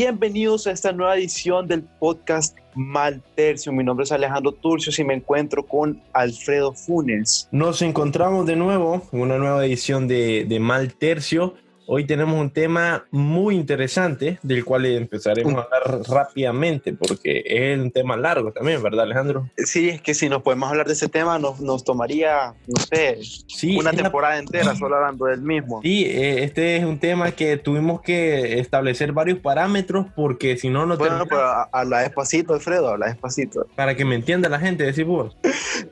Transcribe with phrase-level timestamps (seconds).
[0.00, 3.72] Bienvenidos a esta nueva edición del podcast Maltercio.
[3.72, 7.48] Mi nombre es Alejandro Turcios y me encuentro con Alfredo Funes.
[7.50, 11.54] Nos encontramos de nuevo en una nueva edición de, de Maltercio.
[11.90, 17.90] Hoy tenemos un tema muy interesante del cual empezaremos a hablar rápidamente porque es un
[17.90, 19.48] tema largo también, ¿verdad, Alejandro?
[19.56, 23.16] Sí, es que si nos podemos hablar de ese tema nos, nos tomaría, no sé,
[23.22, 25.80] Sí, una es la- temporada entera solo hablando del mismo.
[25.82, 30.80] Sí, eh, este es un tema que tuvimos que establecer varios parámetros porque si no,
[30.84, 31.28] no Bueno, terminamos.
[31.30, 33.66] pero a- habla despacito, Alfredo, habla despacito.
[33.76, 35.34] para que me entienda la gente, decís vos.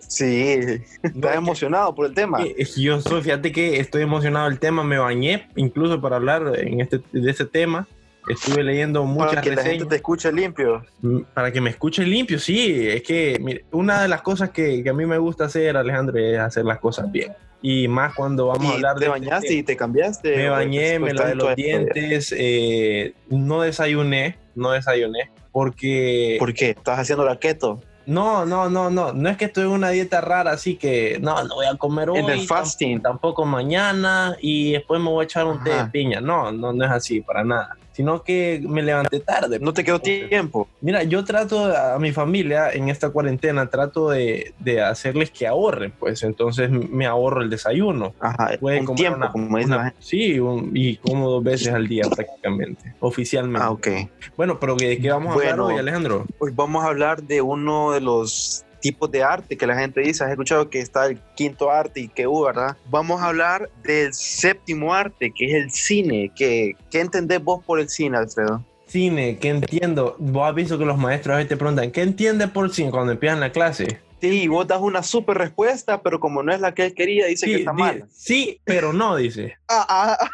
[0.09, 2.43] Sí, No, estás es que- emocionado por el tema.
[2.45, 6.81] Eh, Yo soy, fíjate que estoy emocionado del tema, me bañé incluso para hablar en
[6.81, 7.87] este, de este tema.
[8.29, 10.85] Estuve leyendo muchas para que la gente te escuche limpio.
[11.01, 12.39] mm, para que me escuche limpio.
[12.41, 15.77] Sí, es que mire, una de las cosas que, que a mí me gusta hacer,
[15.77, 17.33] Alejandro, es hacer las cosas bien.
[17.63, 19.11] Y más cuando vamos a hablar te de...
[19.11, 20.37] bañaste y te cambiaste.
[20.37, 26.37] Me bañé, me lavé los dientes, eh, no desayuné, no desayuné, porque...
[26.39, 26.71] ¿Por qué?
[26.71, 27.81] ¿Estás haciendo la keto?
[28.07, 31.43] No, no, no, no, no es que estoy en una dieta rara, así que no,
[31.45, 32.21] no voy a comer hoy.
[32.21, 33.03] En el fasting.
[33.03, 36.21] Tampoco mañana y después me voy a echar un té de piña.
[36.21, 37.77] No, no, no es así, para nada.
[37.97, 39.59] Sino que me levanté tarde.
[39.59, 40.69] No te quedó tiempo.
[40.83, 45.95] Mira, yo trato a mi familia en esta cuarentena, trato de, de hacerles que ahorren,
[45.99, 48.15] pues entonces me ahorro el desayuno.
[48.21, 49.95] Ajá, Pueden un comer tiempo, una- como una-.
[49.99, 53.67] Sí, un- y como dos veces al día prácticamente, oficialmente.
[53.67, 53.89] Ah, ok.
[54.37, 56.27] Bueno, pero ¿de qué vamos a hablar hoy, Alejandro?
[56.39, 60.25] Hoy vamos a hablar de uno de los tipos de arte que la gente dice.
[60.25, 62.77] Has escuchado que está el quinto arte y que hubo, ¿verdad?
[62.89, 66.31] Vamos a hablar del séptimo arte, que es el cine.
[66.35, 68.65] ¿Qué, qué entendés vos por el cine, Alfredo?
[68.87, 70.17] Cine, ¿qué entiendo?
[70.19, 73.13] Vos has visto que los maestros a veces te preguntan, ¿qué entiendes por cine cuando
[73.13, 73.99] empiezan la clase?
[74.21, 77.47] Sí, vos das una súper respuesta, pero como no es la que él quería, dice
[77.47, 78.07] que está mal.
[78.11, 79.55] sí, pero no, dice.
[79.69, 80.31] Ah, ah,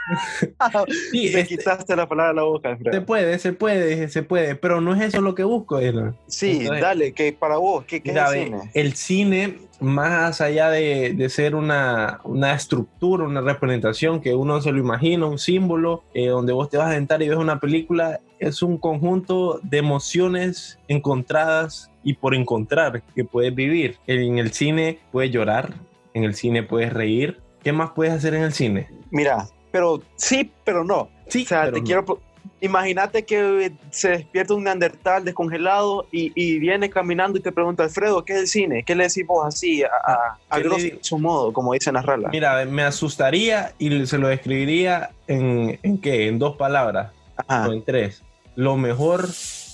[0.60, 0.84] ah.
[1.10, 3.06] Sí, Te este- quitaste la palabra de la boca, se Alfredo.
[3.06, 5.78] puede, se puede, se puede, pero no es eso lo que busco.
[5.78, 6.14] Ela.
[6.26, 8.70] Sí, Entonces- dale, que para vos, ¿qué, qué es el cine?
[8.74, 14.70] el cine, más allá de, de ser una, una estructura, una representación que uno se
[14.70, 18.20] lo imagina, un símbolo, eh, donde vos te vas a sentar y ves una película,
[18.38, 23.96] es un conjunto de emociones encontradas y por encontrar que puedes vivir.
[24.06, 25.74] En el cine puedes llorar,
[26.14, 27.38] en el cine puedes reír.
[27.62, 28.88] ¿Qué más puedes hacer en el cine?
[29.10, 31.08] Mira, pero sí, pero no.
[31.28, 31.84] Sí, O sea, pero te no.
[31.86, 32.20] quiero.
[32.60, 38.24] Imagínate que se despierta un neandertal descongelado y, y viene caminando y te pregunta, Alfredo,
[38.24, 38.84] ¿qué es el cine?
[38.84, 41.18] ¿Qué le decimos así, a, a, a ¿Qué le grosso digo?
[41.18, 42.30] modo, como dicen las ralas?
[42.32, 46.28] Mira, me asustaría y se lo describiría en, ¿en qué?
[46.28, 47.10] En dos palabras.
[47.36, 47.68] Ajá.
[47.68, 48.22] o en tres.
[48.54, 49.26] Lo mejor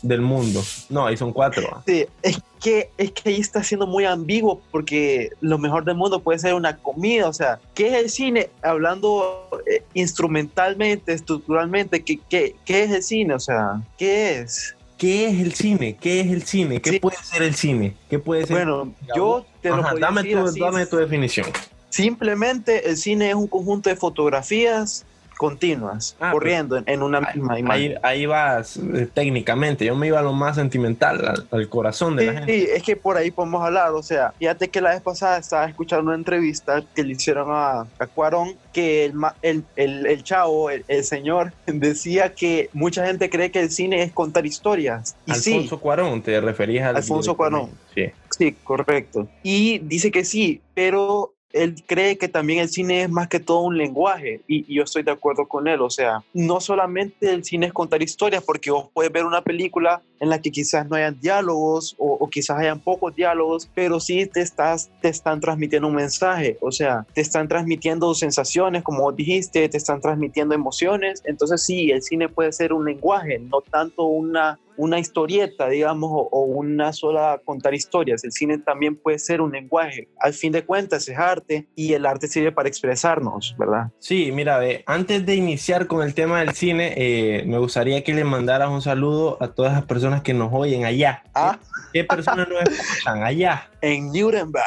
[0.03, 0.63] del mundo.
[0.89, 1.83] No, ahí son cuatro.
[1.87, 6.21] Sí, es que, es que ahí está siendo muy ambiguo porque lo mejor del mundo
[6.21, 7.29] puede ser una comida.
[7.29, 8.51] O sea, ¿qué es el cine?
[8.63, 13.35] Hablando eh, instrumentalmente, estructuralmente, ¿qué, qué, qué es el cine?
[13.35, 14.75] O sea, ¿qué es?
[14.97, 15.97] ¿Qué es el cine?
[16.01, 16.81] ¿Qué es el cine?
[16.81, 16.99] ¿Qué Sí.
[17.01, 17.95] puede ser el cine?
[18.11, 18.57] ¿Qué puede ser?
[18.57, 20.61] Bueno, yo te Ajá, dame, decir tu, así.
[20.61, 21.47] dame tu definición.
[21.89, 25.05] Simplemente el cine es un conjunto de fotografías
[25.39, 27.93] continuas, Ah, corriendo en, en una misma imagen.
[27.93, 29.85] Ahí, ahí vas eh, técnicamente.
[29.87, 32.53] Yo me iba a lo más sentimental, al, al corazón de Sí, la gente.
[32.53, 35.67] sí, es que por ahí podemos hablar, o sea, fíjate que la vez pasada estaba
[35.67, 40.69] escuchando una entrevista que le hicieron a, a Cuarón, que el, el, el, el chavo,
[40.71, 45.17] el, el señor, decía que mucha gente cree que el cine es contar historias.
[45.27, 46.97] Y sí, Alfonso Cuarón, te referías al.
[46.97, 47.71] Alfonso Cuarón.
[47.95, 48.07] Sí.
[48.37, 49.27] Sí, correcto.
[49.43, 53.61] Y dice que sí, pero él cree que también el cine es más que todo
[53.61, 55.81] un lenguaje y, yo estoy de acuerdo con él.
[55.81, 60.03] O sea, no solamente el cine es contar historias, porque vos puedes ver una película
[60.21, 64.41] en la que quizás no hayan diálogos o, quizás hayan pocos diálogos, pero sí te,
[64.41, 66.59] estás, te están transmitiendo un mensaje.
[66.61, 71.23] O sea, te están transmitiendo sensaciones, como dijiste, te están transmitiendo emociones.
[71.25, 76.29] Entonces sí, el cine puede ser un lenguaje, no tanto una una historieta, digamos, o,
[76.33, 78.25] o una sola contar historias.
[78.25, 80.09] El cine también puede ser un lenguaje.
[80.21, 83.91] Al fin de cuentas es arte y el arte sirve para expresarnos, ¿verdad?
[83.99, 88.25] Sí, mira, antes de iniciar con el tema del cine, eh, me gustaría que le
[88.25, 91.23] mandaras un saludo a todas las personas que nos oyen allá.
[91.35, 91.59] Ah,
[91.93, 93.69] ¿Qué personas nos escuchan allá?
[93.81, 94.65] en Nuremberg.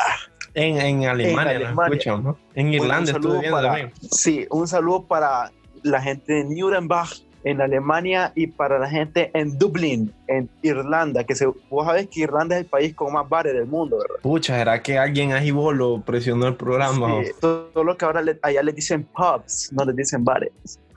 [0.53, 1.95] En, en Alemania, nos Alemania.
[1.97, 2.37] escuchan, ¿no?
[2.53, 3.91] En Un Irlanda estuve viendo para- también.
[4.11, 5.49] Sí, un saludo para
[5.83, 7.07] la gente de Nuremberg
[7.43, 12.21] en Alemania y para la gente en Dublín, en Irlanda, que se, vos sabés que
[12.21, 14.15] Irlanda es el país con más bares del mundo, ¿verdad?
[14.21, 17.23] Pucha, ¿será que alguien ahí lo presionó el programa?
[17.23, 20.51] Sí, todo lo que ahora le- allá les dicen pubs, no les dicen bares.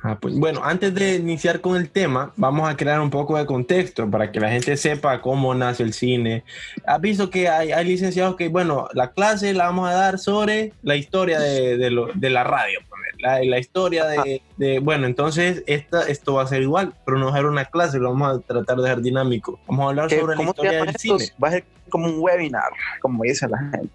[0.06, 3.46] Ah, pues, bueno, antes de iniciar con el tema, vamos a crear un poco de
[3.46, 6.44] contexto para que la gente sepa cómo nace el cine.
[6.84, 10.74] Has visto que hay, hay licenciados que, bueno, la clase la vamos a dar sobre
[10.82, 15.06] la historia de, de lo- de la radio, ponerle, la, la historia de, de, bueno,
[15.06, 18.10] entonces esta, esto va a ser igual, pero no va a ser una clase, lo
[18.10, 19.58] vamos a tratar de ser dinámico.
[19.66, 21.24] Vamos a hablar sobre la historia del cine.
[21.42, 22.70] Va a ser como un webinar,
[23.00, 23.88] como dice la gente.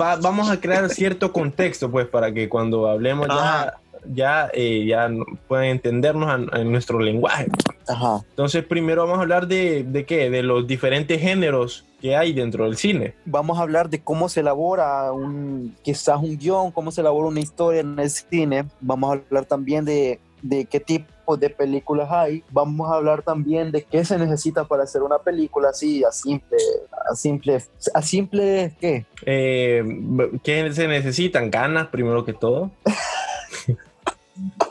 [0.00, 3.74] Va, vamos a crear cierto contexto, pues, para que cuando hablemos ya
[4.12, 5.10] ya, eh, ya
[5.48, 7.46] pueden entendernos en, nuestro lenguaje.
[7.88, 8.20] Ajá.
[8.30, 10.30] Entonces, primero vamos a hablar de, de qué?
[10.30, 13.14] De los diferentes géneros que hay dentro del cine.
[13.24, 17.40] Vamos a hablar de cómo se elabora un, quizás un guion, cómo se elabora una
[17.40, 18.66] historia en el cine.
[18.80, 22.44] Vamos a hablar también de, de qué tipo de películas hay.
[22.50, 26.58] Vamos a hablar también de qué se necesita para hacer una película así, a simple,
[27.10, 27.62] a simple,
[27.94, 29.06] a simple, ¿qué?
[29.24, 29.82] Eh,
[30.44, 31.50] ¿Qué se necesitan?
[31.50, 32.70] Ganas, primero que todo.
[34.38, 34.65] Mm-hmm.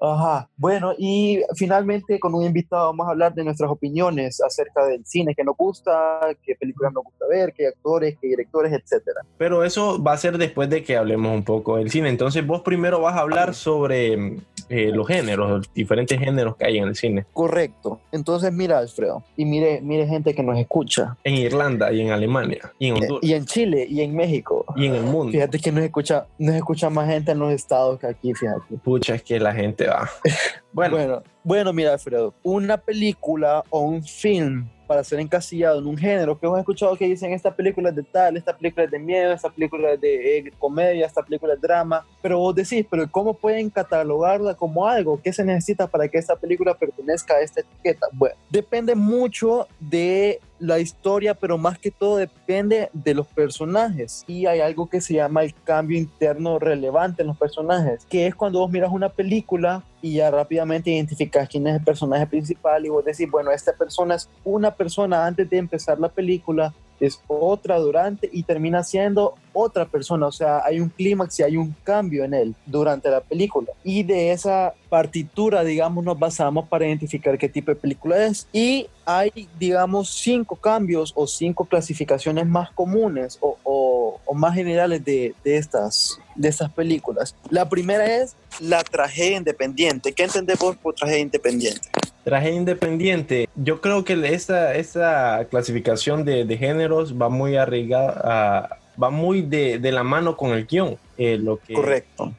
[0.00, 0.48] Ajá.
[0.56, 5.34] Bueno, y finalmente con un invitado vamos a hablar de nuestras opiniones acerca del cine
[5.34, 9.20] que nos gusta, qué películas nos gusta ver, qué actores, qué directores, etcétera.
[9.38, 12.08] Pero eso va a ser después de que hablemos un poco del cine.
[12.08, 14.36] Entonces vos primero vas a hablar sobre
[14.68, 17.24] eh, los géneros, los diferentes géneros que hay en el cine.
[17.32, 18.00] Correcto.
[18.12, 21.16] Entonces mira, Alfredo, y mire, mire gente que nos escucha.
[21.24, 24.64] En Irlanda y en Alemania y en Honduras Y en Chile y en México.
[24.76, 25.32] y en el mundo.
[25.32, 28.76] Fíjate que nos escucha, nos escucha más gente en los estados que aquí, fíjate.
[28.82, 30.08] Pucha, es que la gente va.
[30.72, 35.96] Bueno, Bueno, bueno, mira, Alfredo, una película o un film para ser encasillado en un
[35.96, 38.98] género que hemos escuchado que dicen esta película es de tal, esta película es de
[38.98, 43.08] miedo, esta película es de eh, comedia, esta película es drama, pero vos decís, pero
[43.08, 45.20] ¿cómo pueden catalogarla como algo?
[45.22, 48.08] ¿Qué se necesita para que esta película pertenezca a esta etiqueta?
[48.10, 54.24] Bueno, depende mucho de la historia, pero más que todo depende de los personajes.
[54.26, 58.34] Y hay algo que se llama el cambio interno relevante en los personajes, que es
[58.34, 62.88] cuando vos miras una película y ya rápidamente identificas quién es el personaje principal y
[62.88, 67.78] vos decís, bueno, esta persona es una persona antes de empezar la película, es otra
[67.78, 72.24] durante y termina siendo otra persona, o sea, hay un clímax y hay un cambio
[72.24, 73.68] en él durante la película.
[73.82, 78.46] Y de esa partitura, digamos, nos basamos para identificar qué tipo de película es.
[78.52, 85.34] Y hay, digamos, cinco cambios o cinco clasificaciones más comunes o, o- más generales de,
[85.42, 87.34] de estas, de estas películas.
[87.50, 90.12] La primera es la tragedia independiente.
[90.12, 91.88] ¿Qué entendemos por tragedia independiente?
[92.24, 93.48] tragedia independiente.
[93.56, 99.42] Yo creo que esta, esta clasificación de, de géneros va muy arraigada, a- va muy
[99.42, 100.98] de, de la mano con el guion.
[101.16, 102.32] Eh, lo que, Correcto.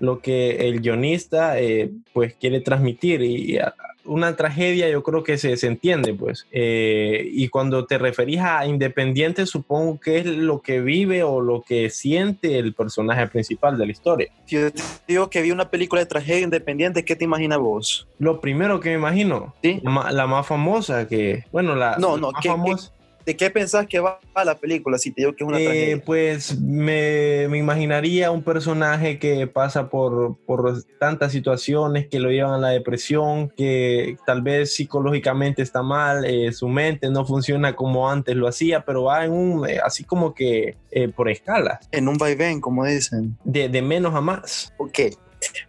[0.00, 3.74] lo que el guionista eh, pues quiere transmitir y a-
[4.08, 8.66] una tragedia yo creo que se, se entiende pues Eh, y cuando te referís a
[8.66, 13.86] independiente supongo que es lo que vive o lo que siente el personaje principal de
[13.86, 17.24] la historia Si yo te digo que vi una película de tragedia independiente, ¿qué te
[17.24, 18.08] imaginas vos?
[18.18, 19.80] lo primero que me imagino Sí.
[19.84, 22.92] la, la más famosa que bueno la, No, la no, más ¿qué- famosa
[23.28, 26.02] ¿De qué pensás que va la película si te digo que es una Eh, tragedia?
[26.02, 32.54] pues me, me imaginaría un personaje que pasa por, por tantas situaciones que lo llevan
[32.54, 38.08] a la depresión, que tal vez psicológicamente está mal, eh, su mente no funciona como
[38.10, 42.08] antes lo hacía, pero va en un, eh, así como que eh, por escalas, En
[42.08, 43.36] un vaivén, como dicen.
[43.44, 44.72] de, de menos a más.
[44.78, 45.00] Ok,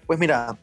[0.08, 0.58] pues mira,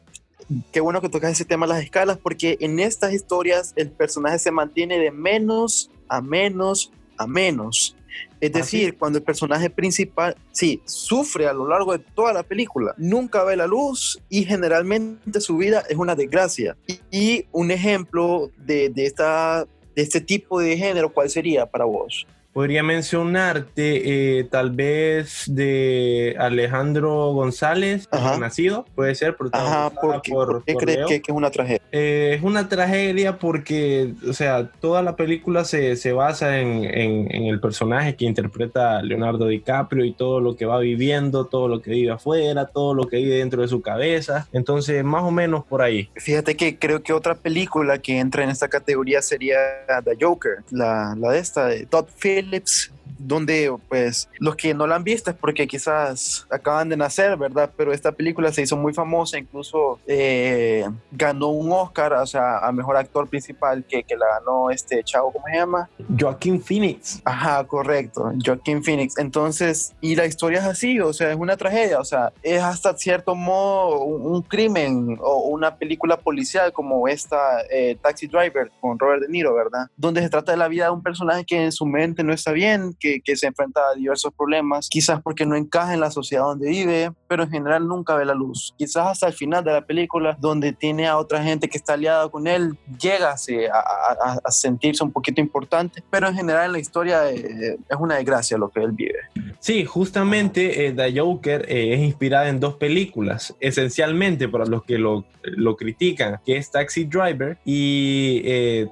[0.71, 4.51] qué bueno que tocas ese tema las escalas, porque en estas historias el personaje se
[4.51, 7.95] mantiene de menos a menos a menos.
[8.39, 12.43] Es ¿Ah, decir, cuando el personaje principal, sí, sufre a lo largo de toda la
[12.43, 16.77] película, nunca ve la luz y generalmente su vida es una desgracia.
[16.87, 21.85] Y, y un ejemplo de, de, esta, de este tipo de género, ¿cuál sería para
[21.85, 22.27] vos?
[22.57, 28.07] Podría mencionarte eh, tal vez de Alejandro González,
[28.39, 31.51] nacido, puede ser Ajá, ¿por qué, por- por qué por crees que, que es una
[31.51, 31.81] tragedia?
[31.91, 37.27] Eh, es una tragedia porque, o sea, toda la película se, se basa en, en-
[37.35, 41.83] en el personaje que interpreta Leonardo DiCaprio y todo lo que va viviendo, todo lo
[41.83, 44.47] que vive afuera, todo lo que vive dentro de su cabeza.
[44.51, 46.09] Entonces, más o menos por ahí.
[46.15, 49.57] Fíjate que creo que otra película que entra en esta categoría sería
[50.03, 52.07] The Joker, la, la de esta, de Todd
[52.51, 57.37] lips donde pues los que no la han visto es porque quizás acaban de nacer,
[57.37, 57.71] ¿verdad?
[57.75, 62.71] Pero esta película se hizo muy famosa, incluso eh, ganó un Oscar, o sea, a
[62.71, 65.89] Mejor Actor Principal que, que la ganó este chavo, ¿cómo se llama?
[66.19, 67.21] Joaquín Phoenix.
[67.25, 69.17] Ajá, correcto, Joaquin Phoenix.
[69.17, 72.95] Entonces, y la historia es así, o sea, es una tragedia, o sea, es hasta
[72.97, 78.97] cierto modo un, un crimen o una película policial como esta eh, Taxi Driver con
[78.99, 79.87] Robert De Niro, ¿verdad?
[79.95, 82.51] Donde se trata de la vida de un personaje que en su mente no está
[82.51, 86.11] bien, que que, que, se enfrenta a diversos problemas, quizás porque no encaja en la
[86.11, 88.73] sociedad donde vive, pero en general nunca ve la luz.
[88.77, 92.29] Quizás hasta el final de la película, donde tiene a otra gente que está aliada
[92.29, 97.29] con él, llega a, a, sentirse un poquito importante, pero en general en la historia
[97.31, 99.19] eh, es una desgracia lo que él vive.
[99.59, 104.97] Sí, justamente eh, The Joker eh, es inspirada en dos películas, esencialmente para los que
[104.97, 108.87] lo, lo critican, que es Taxi Driver y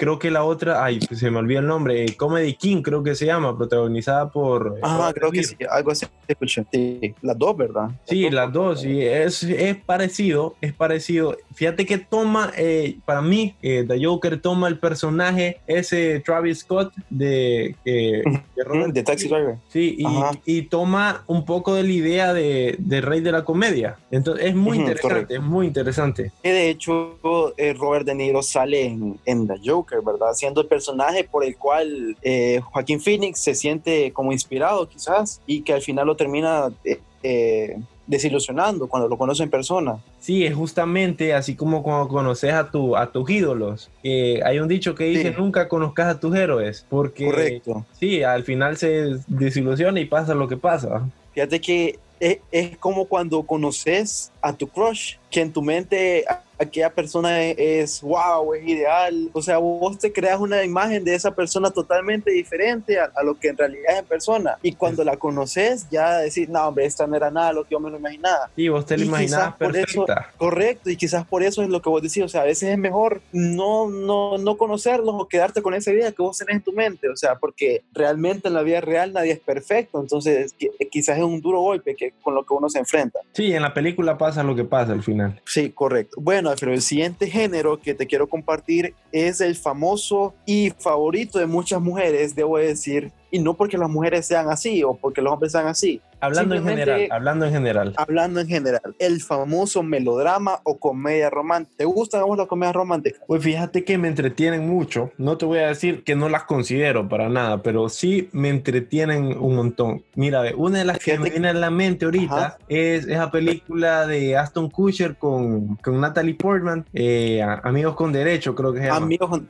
[0.00, 3.14] creo que la otra, ay, se me olvidó el nombre, eh, Comedy King creo que
[3.14, 4.78] se llama, protagonizada por...
[4.80, 6.64] Ah, creo que sí, algo así escuché.
[6.72, 7.90] Sí, las dos, ¿verdad?
[8.06, 11.36] sí, las dos, sí, es, es, parecido, es parecido.
[11.54, 16.94] Fíjate que toma, eh, para mí, eh, The Joker toma el personaje, ese Travis Scott
[17.10, 17.76] de...
[17.84, 19.56] de, Taxi Driver.
[19.68, 20.06] Sí, y,
[20.46, 23.98] y, toma un poco de la idea de, de Rey de la Comedia.
[24.10, 26.32] Entonces, es muy interesante, es muy interesante.
[26.42, 30.32] De hecho, Robert De Niro sale en, en The Joker ¿verdad?
[30.34, 35.62] Siendo el personaje por el cual eh, Joaquín Phoenix se siente como inspirado quizás y
[35.62, 39.98] que al final lo termina eh, eh, desilusionando cuando lo conoce en persona.
[40.18, 43.90] Sí, es justamente así como cuando conoces a, tu, a tus ídolos.
[44.02, 47.84] hay un dicho que dice nunca conozcas a tus héroes, porque Correcto.
[47.98, 51.08] sí, al final se desilusiona y pasa lo que pasa.
[51.34, 56.24] Fíjate que es, es como cuando conoces a tu crush, que en tu mente
[56.60, 59.30] aquella persona es, wow, es ideal.
[59.32, 63.48] O sea, vos te creas una imagen de esa persona totalmente diferente a, lo que
[63.48, 64.58] en realidad es en persona.
[64.62, 67.80] Y cuando la conoces, ya decís, no, hombre, esta no era nada lo que yo
[67.80, 68.50] me lo imaginaba.
[68.56, 70.32] Y vos te lo imaginabas perfecta.
[70.36, 72.22] correcto, y quizás por eso es lo que vos decís.
[72.22, 76.12] O sea, a veces es mejor no, no, no conocerlos o quedarte con esa idea
[76.12, 77.08] que vos tenés en tu mente.
[77.08, 80.00] O sea, porque realmente en la vida real nadie es perfecto.
[80.00, 80.54] Entonces,
[80.90, 83.20] quizás es un duro golpe que, con lo que uno se enfrenta.
[83.32, 85.40] Sí, en la película pasa lo que pasa al final.
[85.44, 86.20] Sí, correcto.
[86.20, 91.46] Bueno, pero el siguiente género que te quiero compartir es el famoso y favorito de
[91.46, 95.52] muchas mujeres, debo decir, y no porque las mujeres sean así o porque los hombres
[95.52, 96.00] sean así.
[96.20, 97.94] Hablando en general, hablando en general.
[97.96, 101.76] Hablando en general, el famoso melodrama o comedia romántica.
[101.78, 103.20] ¿Te gustan las comedias románticas?
[103.26, 105.12] Pues fíjate que me entretienen mucho.
[105.18, 109.36] No te voy a decir que no las considero para nada, pero sí me entretienen
[109.38, 110.04] un montón.
[110.14, 114.36] Mira, una de las que me viene a la mente ahorita es esa película de
[114.36, 118.90] Aston Kutcher con, con Natalie Portman, eh, Amigos con Derecho, creo que es.
[118.90, 119.48] Amigos con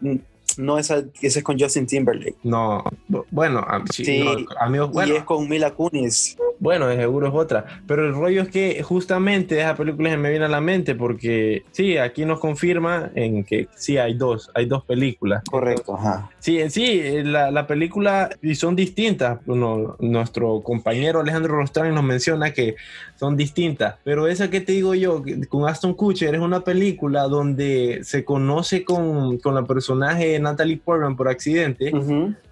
[0.56, 2.36] no, esa, ese es con Justin Timberlake.
[2.42, 2.84] No,
[3.30, 4.24] bueno, sí,
[4.58, 6.36] amigos, y es con Mila Kunis.
[6.60, 7.64] Bueno, seguro es otra.
[7.86, 11.64] Pero el rollo es que justamente esa película se me viene a la mente porque
[11.72, 15.42] sí, aquí nos confirma en que sí hay dos, hay dos películas.
[15.50, 16.30] Correcto, ajá.
[16.38, 19.38] Sí, en sí, la, la película y son distintas.
[19.46, 22.76] nuestro compañero Alejandro Rostrani nos menciona que
[23.16, 23.96] son distintas.
[24.04, 28.84] Pero esa que te digo yo, con Aston Kutcher, es una película donde se conoce
[28.84, 31.92] con, con la personaje Natalie Portman por accidente.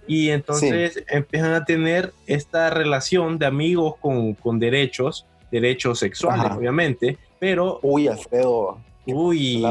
[0.08, 7.18] Y entonces empiezan a tener esta relación de amigos con, con derechos, derechos sexuales, obviamente,
[7.38, 7.78] pero...
[7.82, 8.78] Uy, Alfredo.
[9.06, 9.64] Uy.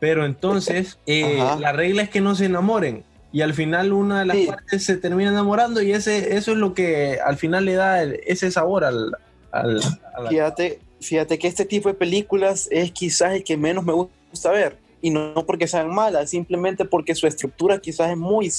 [0.00, 3.04] Pero entonces, eh, la regla es que no se enamoren.
[3.30, 6.74] Y al final una de las partes se termina enamorando y ese, eso es lo
[6.74, 9.16] que al final le da ese sabor al...
[9.52, 9.80] al
[10.28, 14.81] fíjate, fíjate que este tipo de películas es quizás el que menos me gusta ver
[15.02, 18.50] y no porque sean malas, simplemente porque su estructura quizás es muy,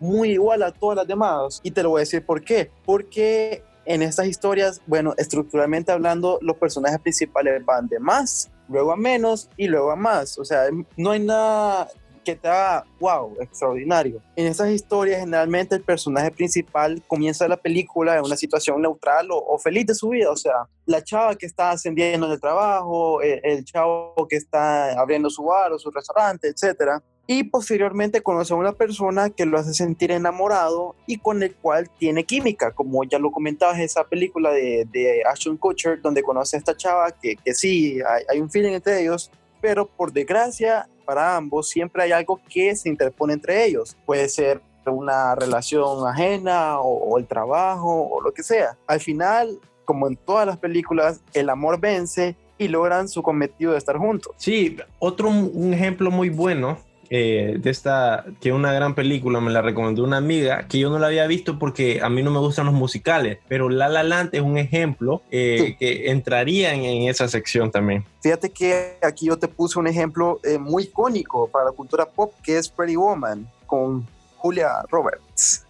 [0.00, 1.60] muy igual a todas las demás.
[1.62, 2.70] Y te lo voy a decir por qué.
[2.84, 8.96] Porque en estas historias, bueno, estructuralmente hablando, los personajes principales van de más, luego a
[8.96, 10.38] menos y luego a más.
[10.38, 10.64] O sea,
[10.96, 11.88] no hay nada
[12.26, 14.20] que te haga, wow, extraordinario.
[14.34, 19.56] En esas historias, generalmente el personaje principal comienza la película en una situación neutral o,
[19.58, 20.30] feliz de su vida.
[20.30, 24.92] O sea, la chava que está ascendiendo en el trabajo, el, el chavo que está
[25.00, 29.58] abriendo su bar o su restaurante, etcétera y posteriormente conoce a una persona que lo
[29.58, 34.04] hace sentir enamorado y con el cual tiene química, como ya lo comentabas en esa
[34.04, 38.40] película de, de Ashton Kutcher, donde conoce a esta chava que, que sí, hay, hay,
[38.40, 39.30] un feeling entre ellos,
[39.60, 43.96] pero por desgracia para ambos siempre hay algo que se interpone entre ellos.
[44.04, 48.76] Puede ser una relación ajena o, el trabajo o lo que sea.
[48.86, 53.78] Al final, como en todas las películas, el amor vence y logran su cometido de
[53.78, 54.34] estar juntos.
[54.36, 56.78] Sí, otro un ejemplo muy bueno
[57.10, 60.98] eh, de esta, que una gran película, me la recomendó una amiga, que yo no
[60.98, 64.30] la había visto porque a mí no me gustan los musicales, pero La La Land
[64.34, 68.04] es un ejemplo eh, que entraría en, esa sección también.
[68.20, 72.32] Fíjate que aquí yo te puse un ejemplo eh, muy icónico para la cultura pop,
[72.42, 75.64] que es Pretty Woman, con Julia Roberts.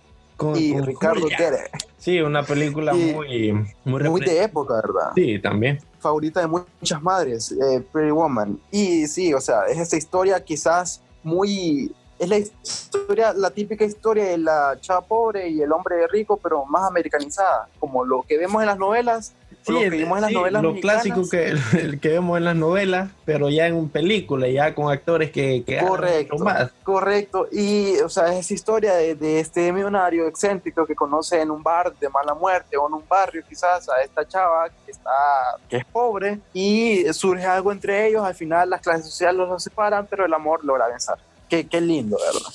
[0.55, 1.71] y Ricardo Guerre.
[1.99, 3.52] Sí, una película muy,
[3.85, 5.12] muy, muy de época, ¿verdad?
[5.14, 7.52] Sí, también favorita de muchas madres,
[7.90, 8.61] Pretty Woman.
[8.71, 14.25] Y sí, o sea, es esta historia quizás muy es la historia, la típica historia
[14.25, 18.62] de la chava pobre y el hombre rico, pero más americanizada, como lo que vemos
[18.62, 19.35] en las novelas,
[19.66, 22.54] Sí, lo que vimos en las novelas lo clásico que, el que vemos en las
[22.54, 26.70] novelas, pero ya en un película, ya con actores que, que correcto, más.
[26.85, 31.62] Correcto, y o sea, es historia de, de, este millonario excéntrico que conoce en un
[31.62, 35.11] bar de mala muerte o en un barrio quizás a esta chava que está
[35.68, 40.06] que es pobre y surge algo entre ellos, al final las clases sociales los separan,
[40.06, 41.16] pero el amor logra vencer.
[41.49, 42.53] Qué, qué lindo, ¿verdad?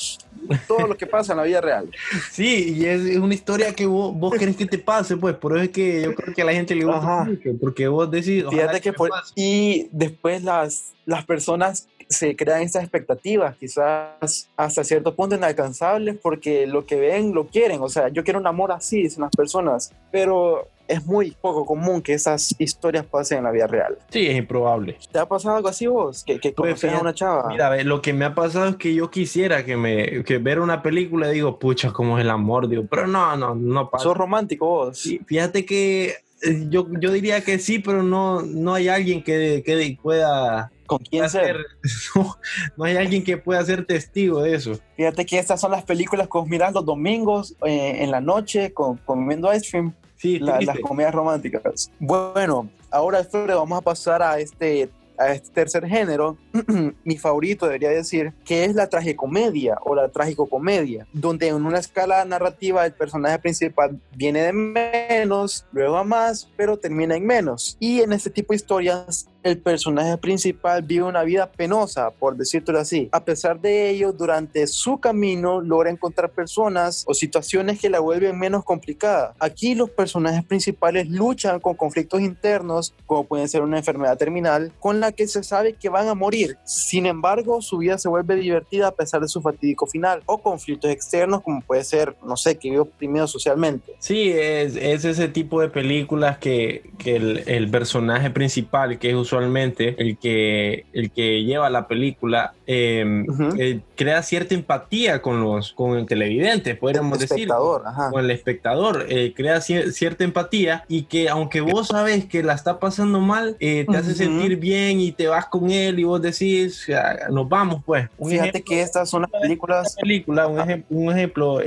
[0.67, 1.89] todo lo que pasa en la vida real.
[2.31, 5.63] Sí, y es una historia que vos, vos querés que te pase, pues, por eso
[5.65, 8.43] es que yo creo que a la gente le gusta mucho, porque vos decís...
[8.49, 8.93] Fíjate que,
[9.35, 16.67] y después las, las personas se crean estas expectativas, quizás hasta cierto punto inalcanzables, porque
[16.67, 17.81] lo que ven lo quieren.
[17.81, 22.01] O sea, yo quiero un amor así, dicen las personas, pero es muy poco común
[22.01, 23.97] que esas historias pasen en la vida real.
[24.09, 24.97] Sí, es improbable.
[25.09, 26.25] ¿Te ha pasado algo así vos?
[26.25, 27.47] Que, que pues, a una chava.
[27.47, 30.83] Mira, lo que me ha pasado es que yo quisiera que me que ver una
[30.83, 34.03] película y digo, pucha, cómo es el amor, digo, pero no, no, no pasa.
[34.03, 34.97] ¿Sos romántico vos?
[34.97, 39.63] Sí, fíjate que eh, yo, yo diría que sí, pero no, no hay alguien que,
[39.65, 41.55] que pueda ¿Con quién ser?
[42.75, 44.77] No, hay alguien que pueda ser testigo de eso.
[44.97, 48.97] Fíjate que estas son las películas que miras los domingos eh, en la noche con,
[48.97, 49.93] comiendo ice cream.
[50.17, 51.89] Sí, las comedias románticas.
[51.97, 54.89] Bueno, ahora Alfredo, vamos a pasar a este
[55.21, 56.37] a este tercer género,
[57.03, 62.25] mi favorito debería decir, que es la tragicomedia o la tragicocomedia, donde en una escala
[62.25, 67.77] narrativa el personaje principal viene de menos, luego a más, pero termina en menos.
[67.79, 72.79] Y en este tipo de historias el personaje principal vive una vida penosa, por decirlo
[72.79, 73.09] así.
[73.11, 78.37] A pesar de ello, durante su camino logra encontrar personas o situaciones que la vuelven
[78.37, 79.33] menos complicada.
[79.39, 84.99] Aquí los personajes principales luchan con conflictos internos, como pueden ser una enfermedad terminal, con
[84.99, 86.57] la que se sabe que van a morir.
[86.65, 90.91] Sin embargo, su vida se vuelve divertida a pesar de su fatídico final, o conflictos
[90.91, 93.95] externos, como puede ser, no sé, que vive oprimido socialmente.
[93.99, 100.17] Sí, es, ese tipo de películas que, que el, personaje principal, que es usualmente el
[100.17, 103.25] que, el que lleva la película, em,
[103.57, 107.43] eh, crea cierta empatía con los con el televidente, podríamos el decir.
[107.43, 112.53] Espectador, Con el espectador, eh, crea cierta empatía y que aunque vos sabes que la
[112.53, 116.21] está pasando mal, eh, te hace sentir bien y te vas con él y vos
[116.21, 116.87] decís,
[117.29, 118.09] nos vamos pues.
[118.27, 119.95] Fíjate que estas son las películas...
[120.01, 121.59] Película, un, ejemplo, un ejemplo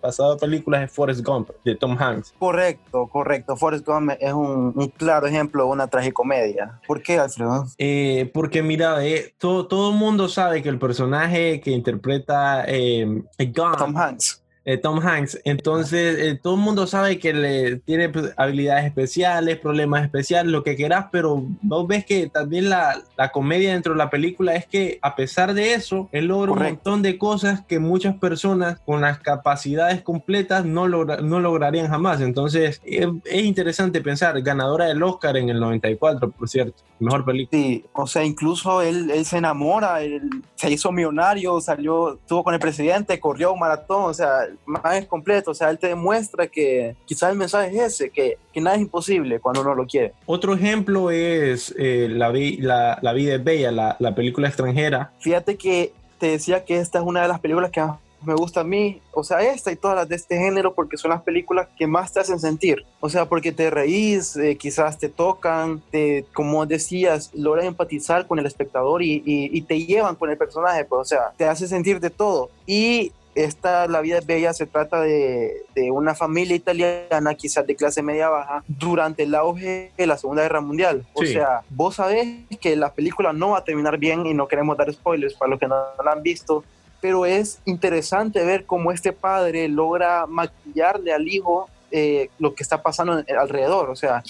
[0.00, 2.34] pasado de películas es Forrest Gump, de Tom Hanks.
[2.38, 3.56] Correcto, correcto.
[3.56, 6.80] Forrest Gump es un, un claro ejemplo de una tragicomedia.
[6.96, 7.66] ¿Por qué, Alfredo?
[7.76, 13.22] Eh, porque mira, eh, todo, todo el mundo sabe que el personaje que interpreta eh,
[13.54, 15.40] Tom Hanks eh, Tom Hanks.
[15.44, 20.64] Entonces, eh, todo el mundo sabe que le tiene pues, habilidades especiales, problemas especiales, lo
[20.64, 24.66] que quieras, pero vos ves que también la, la, comedia dentro de la película es
[24.66, 29.00] que, a pesar de eso, él logra un montón de cosas que muchas personas con
[29.00, 32.20] las capacidades completas no, no lograrían jamás.
[32.20, 37.62] Entonces, es, interesante pensar, ganadora del Oscar en el 94, por cierto, mejor película.
[37.62, 42.54] Sí, o sea, incluso él, él se enamora, él se hizo millonario, salió, estuvo con
[42.54, 46.96] el presidente, corrió un maratón, o sea, más completo, o sea, él te demuestra que
[47.04, 50.12] quizás el mensaje es ese, que, que nada es imposible cuando uno lo quiere.
[50.26, 55.12] Otro ejemplo es eh, la, la, la, vida es bella, la, la película extranjera.
[55.20, 57.82] Fíjate que te decía que esta es una de las películas que
[58.24, 61.10] me gusta a mí, o sea, esta y todas las de este género, porque son
[61.10, 62.84] las películas que más te hacen sentir.
[63.00, 68.38] O sea, porque te reís, eh, quizás te tocan, te, como decías, logran empatizar con
[68.38, 71.68] el espectador y, y, y, te llevan con el personaje, pues, o sea, te hace
[71.68, 72.50] sentir de todo.
[72.66, 77.76] Y esta La vida es bella se trata de, de, una familia italiana, quizás de
[77.76, 81.06] clase media baja, durante el auge de la Segunda Guerra Mundial.
[81.12, 82.26] O sea, vos sabés
[82.60, 85.60] que la película no va a terminar bien y no queremos dar spoilers para los
[85.60, 86.64] que no, la han visto,
[87.00, 92.82] pero es interesante ver cómo este padre logra maquillarle al hijo eh, lo que está
[92.82, 93.90] pasando alrededor.
[93.90, 94.22] O sea,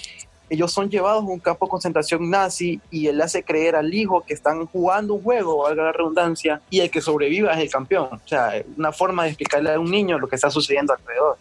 [0.49, 4.25] ellos son llevados a un campo de concentración nazi y él hace creer al hijo
[4.27, 8.09] que están jugando un juego, valga la redundancia, y el que sobreviva es el campeón.
[8.13, 11.37] O sea, una forma de explicarle a un niño lo que está sucediendo alrededor.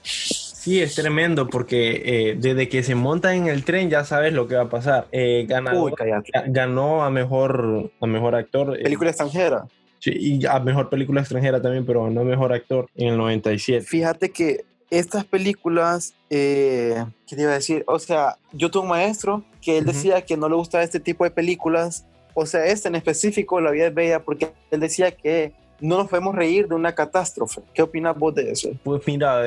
[0.65, 4.47] Sí, es tremendo porque eh, desde que se monta en el tren ya sabes lo
[4.47, 5.07] que va a pasar.
[5.11, 8.75] Eh, ganó a mejor, a mejor actor.
[8.79, 9.65] Eh, película extranjera.
[9.99, 13.85] Sí, y a mejor película extranjera también, pero no mejor actor en el 97.
[13.85, 17.83] Fíjate que estas películas, eh, ¿qué te iba a decir?
[17.87, 21.23] O sea, yo tuve un maestro que él decía que no le gustaba este tipo
[21.23, 25.53] de películas, o sea, este en específico, La vida es bella, porque él decía que
[25.79, 27.61] no nos podemos reír de una catástrofe.
[27.73, 28.69] ¿Qué opinas vos de eso?
[28.83, 29.41] Pues mira,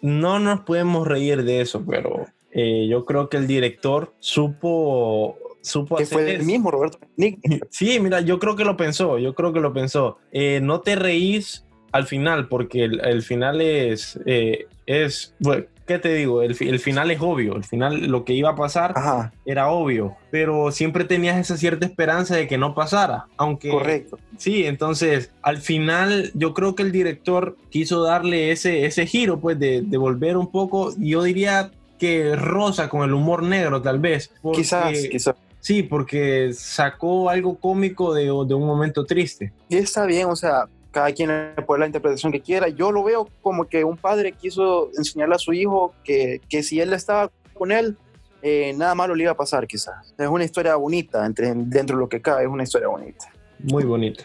[0.00, 5.96] no nos podemos reír de eso, pero eh, yo creo que el director supo supo
[5.96, 7.60] que hacer fue el mismo Roberto Benigni.
[7.70, 10.18] Sí, mira, yo creo que lo pensó, yo creo que lo pensó.
[10.32, 15.98] Eh, no te reís al final, porque el, el final es, eh, es, bueno, ¿qué
[15.98, 16.42] te digo?
[16.42, 20.16] El, el final es obvio, el final, lo que iba a pasar Ajá, era obvio,
[20.30, 23.70] pero siempre tenías esa cierta esperanza de que no pasara, aunque...
[23.70, 24.18] correcto.
[24.36, 29.58] Sí, entonces al final yo creo que el director quiso darle ese, ese giro, pues
[29.58, 34.30] de, de volver un poco, yo diría que rosa con el humor negro tal vez.
[34.42, 35.34] porque- Quizás, quizás.
[35.60, 39.52] Sí, porque sacó algo cómico de, de un momento triste.
[39.68, 42.68] Y está bien, o sea, cada quien le puede la interpretación que quiera.
[42.68, 46.80] Yo lo veo como que un padre quiso enseñarle a su hijo que, que si
[46.80, 47.96] él estaba con él,
[48.42, 50.14] eh, nada malo le iba a pasar, quizás.
[50.16, 53.26] Es una historia bonita, entre, dentro de lo que cabe, es una historia bonita.
[53.58, 54.24] Muy bonito.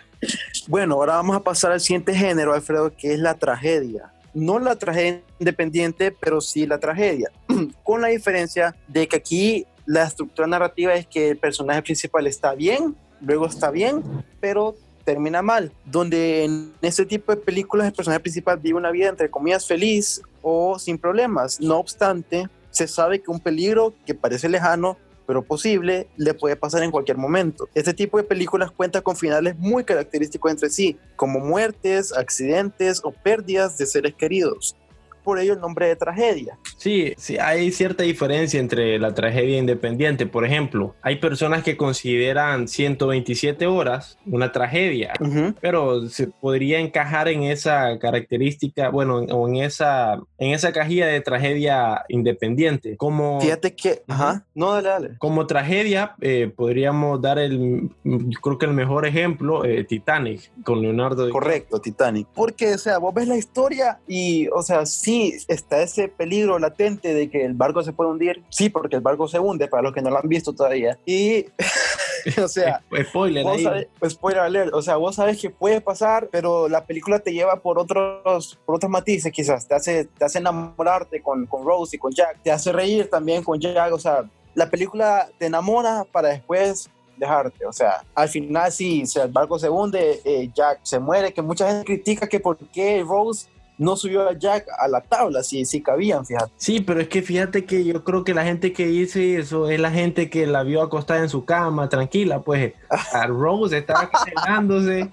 [0.68, 4.14] Bueno, ahora vamos a pasar al siguiente género, Alfredo, que es la tragedia.
[4.34, 7.32] No la tragedia independiente, pero sí la tragedia.
[7.84, 12.54] Con la diferencia de que aquí la estructura narrativa es que el personaje principal está
[12.56, 14.02] bien, luego está bien,
[14.40, 15.72] pero termina mal.
[15.86, 20.22] Donde en este tipo de películas el personaje principal vive una vida entre comillas feliz
[20.42, 21.60] o sin problemas.
[21.60, 26.84] No obstante, se sabe que un peligro que parece lejano pero posible, le puede pasar
[26.84, 27.70] en cualquier momento.
[27.74, 33.12] Este tipo de películas cuenta con finales muy característicos entre sí, como muertes, accidentes o
[33.12, 34.76] pérdidas de seres queridos.
[35.24, 36.58] Por ello el nombre de tragedia.
[36.84, 40.26] Sí, sí, hay cierta diferencia entre la tragedia independiente.
[40.26, 45.56] Por ejemplo, hay personas que consideran 127 horas una tragedia, Ujú.
[45.62, 51.22] pero se podría encajar en esa característica, bueno, o en esa, en esa cajilla de
[51.22, 52.98] tragedia independiente.
[52.98, 54.04] Como, Fíjate que...
[54.10, 54.46] Ajá.
[54.54, 55.18] No, dale, dale.
[55.20, 60.82] como tragedia, eh, podríamos dar el, yo creo que el mejor ejemplo, eh, Titanic, con
[60.82, 61.28] Leonardo.
[61.28, 61.32] DiCaprio.
[61.32, 62.28] Correcto, Titanic.
[62.34, 67.14] Porque, o sea, vos ves la historia y, o sea, sí está ese peligro latente
[67.14, 68.44] de que el barco se puede hundir.
[68.50, 70.98] Sí, porque el barco se hunde, para los que no lo han visto todavía.
[71.06, 71.46] Y,
[72.42, 73.64] o sea, Spoiler ahí.
[73.64, 77.58] sabés, spoiler alert, o sea, vos sabes que puede pasar, pero la película te lleva
[77.58, 82.00] por otros, por otros matices, quizás te hace, te hace enamorarte con, con Rose y
[82.00, 84.24] con Jack, te hace reír también con Jack, o sea,
[84.56, 89.32] la película te enamora para después dejarte, o sea, al final sí, o sea, el
[89.32, 93.48] barco se hunde, eh, Jack se muere, que mucha gente critica que por qué Rose
[93.78, 96.52] no subió a Jack a la tabla, si, si cabían, fíjate.
[96.58, 99.80] Sí, pero es que fíjate que yo creo que la gente que dice eso es
[99.80, 102.74] la gente que la vio acostada en su cama, tranquila, pues
[103.14, 105.10] a Rose estaba quejándose.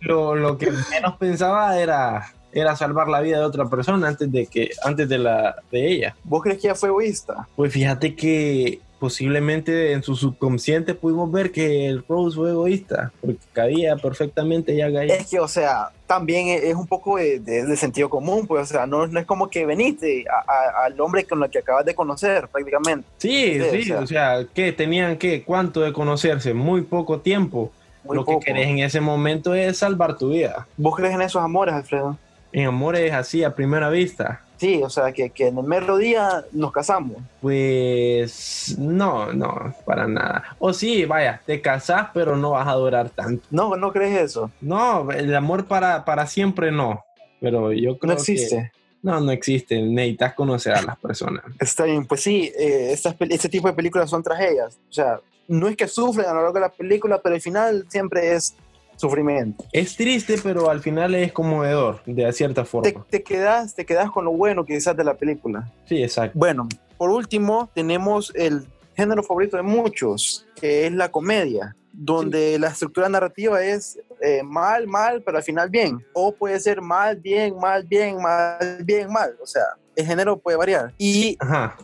[0.00, 4.46] Lo, lo que menos pensaba era, era salvar la vida de otra persona antes de
[4.46, 6.16] que, antes de la de ella.
[6.24, 7.48] ¿Vos crees que ella fue egoísta?
[7.56, 13.36] Pues fíjate que posiblemente en su subconsciente pudimos ver que el Rose fue egoísta, porque
[13.52, 14.86] cabía perfectamente ya.
[14.88, 18.62] Es que, o sea, también e- es un poco de, de- de sentido común, pues,
[18.62, 21.58] o sea, no, no es como que veniste a- a- al hombre con el que
[21.58, 23.06] acabas de conocer, prácticamente.
[23.18, 24.38] Sí, Sí, sí, o sea.
[24.38, 26.54] sea, que tenían que, ¿cuánto de conocerse?
[26.54, 27.70] Muy poco tiempo.
[28.04, 28.40] Muy Lo poco.
[28.40, 30.66] que querés en ese momento es salvar tu vida.
[30.78, 32.16] ¿Vos crees en esos amores, Alfredo?
[32.54, 34.40] En amor es así a primera vista.
[34.58, 37.16] Sí, o sea, que, que en el mero día nos casamos.
[37.40, 40.56] Pues no, no, para nada.
[40.60, 43.44] O sí, vaya, te casás, pero no vas a durar tanto.
[43.50, 44.52] No, no crees eso.
[44.60, 47.04] No, el amor para, para siempre no.
[47.40, 48.70] Pero yo creo No existe.
[48.72, 49.82] que no, no existe.
[49.82, 51.44] Necesitas conocer a las personas.
[51.58, 54.78] Está bien, pues sí, eh, estas, este tipo de películas son tragedias.
[54.88, 57.84] O sea, no es que sufren a lo largo de la película, pero al final
[57.88, 58.54] siempre es
[58.96, 59.64] sufrimiento.
[59.72, 62.90] Es triste, pero al final es conmovedor, de cierta forma.
[62.90, 65.70] Te, te quedas, te quedas con lo bueno quizás de la película.
[65.86, 66.38] Sí, exacto.
[66.38, 72.68] Bueno, por último, tenemos el género favorito de muchos, que es la comedia, donde la
[72.68, 76.04] estructura narrativa es eh, mal, mal, pero al final bien.
[76.12, 79.36] O puede ser mal, bien, mal, bien, mal, bien, mal.
[79.42, 79.62] O sea,
[79.94, 80.92] el género puede variar.
[80.98, 81.76] Y Ajá.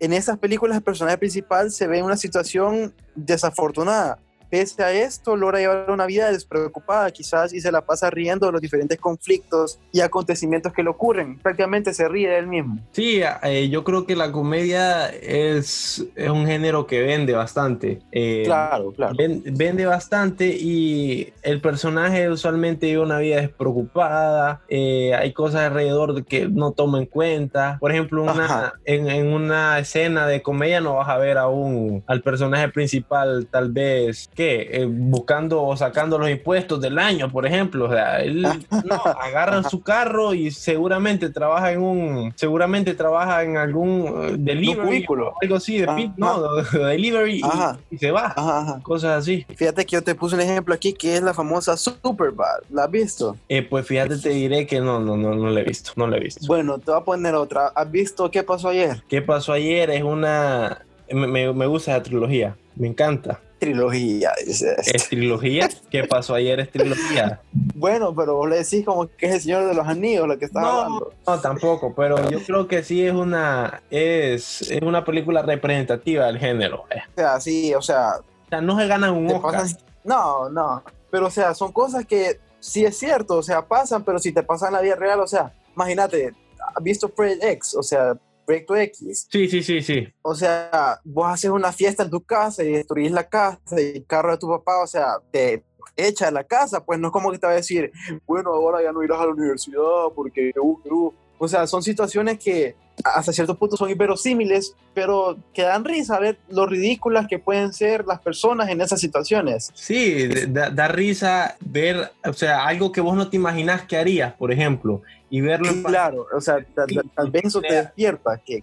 [0.00, 4.18] en esas películas el personaje principal se ve en una situación desafortunada.
[4.50, 8.52] Pese a esto, logra llevar una vida despreocupada quizás y se la pasa riendo de
[8.52, 11.38] los diferentes conflictos y acontecimientos que le ocurren.
[11.40, 12.78] Prácticamente se ríe de él mismo.
[12.92, 18.00] Sí, eh, yo creo que la comedia es, es un género que vende bastante.
[18.12, 19.14] Eh, Claro, claro.
[19.16, 26.14] ven- vende bastante y el personaje usualmente vive una vida despreocupada, eh, hay cosas alrededor
[26.14, 27.76] de que no toma en cuenta.
[27.80, 32.02] Por ejemplo, una, en, en una escena de comedia no vas a ver a un,
[32.06, 37.46] al personaje principal tal vez que eh, buscando o sacando los impuestos del año, por
[37.46, 37.86] ejemplo.
[37.86, 43.56] O sea, él no, agarra su carro y seguramente trabaja en un, seguramente trabaja en
[43.56, 48.60] algún eh, delivery o algo así de pit, no, delivery y- y se va Ajá,
[48.60, 48.80] ajá.
[48.82, 49.46] cosas así.
[49.56, 52.60] Fíjate que yo te puse un ejemplo aquí que es la famosa Superbad.
[52.70, 53.36] ¿La has visto?
[53.48, 56.16] Eh, pues fíjate, te diré que no, no, no, no la he visto, no la
[56.16, 56.46] he visto.
[56.46, 57.68] Bueno, te voy a poner otra.
[57.74, 59.02] ¿Has visto qué pasó ayer?
[59.08, 59.90] ¿Qué pasó ayer?
[59.90, 64.32] Es una, me, me gusta la trilogía, me encanta trilogía.
[64.46, 65.68] Dice ¿Es trilogía?
[65.90, 66.60] ¿Qué pasó ayer?
[66.60, 67.40] ¿Es trilogía?
[67.76, 70.44] Bueno, pero vos le decís como que es el Señor de los Anillos lo que
[70.46, 71.12] está hablando.
[71.26, 76.38] No, tampoco, pero yo creo que sí es una, es, es una película representativa del
[76.38, 76.84] género.
[76.90, 77.02] Eh.
[77.10, 78.20] O sea, sí, o sea...
[78.46, 79.66] O sea, no se ganan un Oscar.
[80.04, 84.18] no, no, pero o sea, son cosas que sí es cierto, o sea, pasan, pero
[84.18, 86.32] si te pasan en la vida real, o sea, imagínate,
[86.74, 87.74] ¿has visto Project X?
[87.74, 89.26] O sea, Proyecto X.
[89.30, 90.08] Sí, sí, sí, sí.
[90.22, 94.06] O sea, vos haces una fiesta en tu casa y destruís la casa y el
[94.06, 95.62] carro de tu papá, o sea, te
[95.96, 97.92] echa de la casa, pues no es como que te va a decir,
[98.26, 101.14] bueno, ahora ya no irás a la universidad porque, uh, uh.
[101.38, 106.38] o sea, son situaciones que hasta cierto punto son inverosímiles, pero que dan risa ver
[106.48, 109.70] lo ridículas que pueden ser las personas en esas situaciones.
[109.74, 114.52] Sí, da, risa ver, o sea, algo que vos no te imaginás que harías, por
[114.52, 115.02] ejemplo,
[115.34, 115.68] y verlo.
[115.82, 118.62] claro, o sea, tal, vez eso te despierta, que,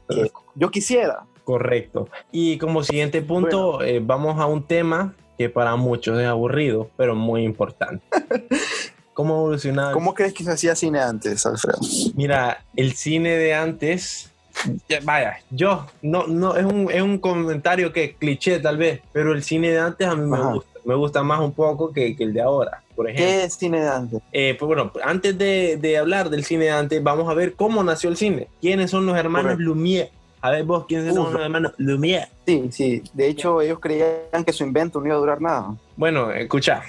[0.55, 1.25] yo quisiera.
[1.43, 2.07] Correcto.
[2.31, 7.13] Y como siguiente punto, eh, vamos a un tema que para muchos es aburrido, pero
[7.13, 8.05] muy importante.
[9.13, 9.91] ¿Cómo evolucionaba?
[9.91, 11.79] ¿Cómo crees que se hacía cine antes, Alfredo?
[12.15, 14.31] Mira, el cine de antes,
[15.03, 19.43] vaya, yo, no, no, es un, es un comentario que cliché tal vez, pero el
[19.43, 20.70] cine de antes a mí me gusta.
[20.85, 23.25] Me gusta más un poco que, que el de ahora, por ejemplo.
[23.25, 24.21] ¿Qué es cine de antes?
[24.31, 27.83] Eh, pues bueno, antes de, de, hablar del cine de antes, vamos a ver cómo
[27.83, 28.47] nació el cine.
[28.61, 30.09] ¿Quiénes son los hermanos Lumière?
[30.41, 32.29] A ver vos, ¿quiénes son los hermanos Lumière?
[32.47, 33.03] Sí, sí.
[33.13, 35.75] De hecho, ellos creían que su invento no iba a durar nada.
[35.95, 36.81] Bueno, escucha,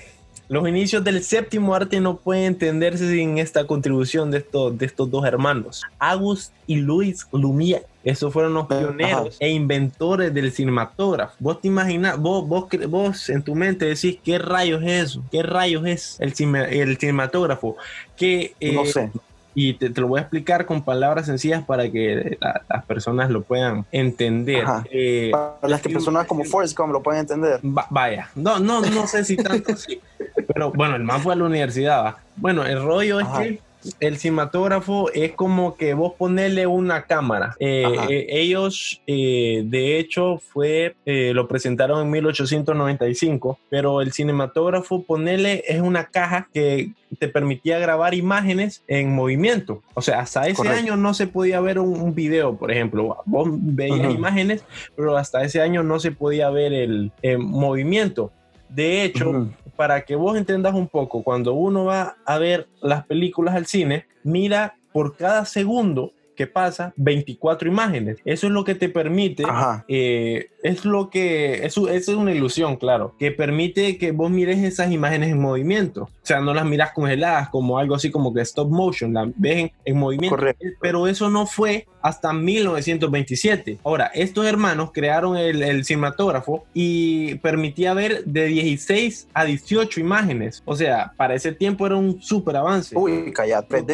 [0.49, 5.11] los inicios del séptimo arte no pueden entenderse sin esta contribución de estos, de estos
[5.11, 7.85] dos hermanos, Auguste y Louis Lumière.
[8.05, 11.35] Esos fueron los pioneros e inventores del cinematógrafo.
[11.39, 15.25] Vos te imaginas, vos, vos, vos en tu mente decís, ¿qué rayos es eso?
[15.31, 17.77] ¿Qué rayos es el, el cinematógrafo?
[18.17, 19.11] Que, no sé
[19.55, 22.39] y te, lo voy a explicar con palabras sencillas para que
[22.69, 24.65] las personas lo puedan entender.
[24.91, 27.61] Eh, para las que personas como Forrest Gump lo pueden entender.
[27.63, 30.01] vaya, no, no, no sé si tanto sí,
[30.55, 32.17] pero bueno, el más fue a la universidad.
[32.37, 33.61] Bueno, el rollo es que
[34.01, 37.57] el cinematógrafo es como que vos ponerle una cámara.
[37.59, 45.65] Eh, eh, ellos, eh, de hecho, fue, lo presentaron en 1895, pero el cinematógrafo, ponerle,
[45.67, 49.83] es una caja que te permitía grabar imágenes en movimiento.
[49.95, 53.19] O sea, hasta ese año no se podía ver un, video, por ejemplo.
[53.27, 54.65] Vos veías imágenes,
[54.97, 58.33] pero hasta ese año no se podía ver el, movimiento.
[58.69, 63.55] De hecho, para que vos entendas un poco, cuando uno va a ver las películas
[63.55, 68.19] al cine, mira por cada segundo que pasa 24 imágenes.
[68.25, 69.45] Eso es lo que te permite,
[69.87, 74.91] eh, es lo que, eso, es una ilusión, claro, que permite que vos mires esas
[74.91, 76.03] imágenes en movimiento.
[76.03, 79.71] O sea, no las miras congeladas como algo así como que stop motion, las ves
[79.85, 80.37] en, movimiento.
[80.81, 83.79] Pero eso no fue hasta 1927.
[83.85, 90.61] Ahora, estos hermanos crearon el, el cinematógrafo y permitía ver de 16 a 18 imágenes.
[90.65, 92.97] O sea, para ese tiempo era un súper avance.
[92.99, 93.85] Uy, cállate.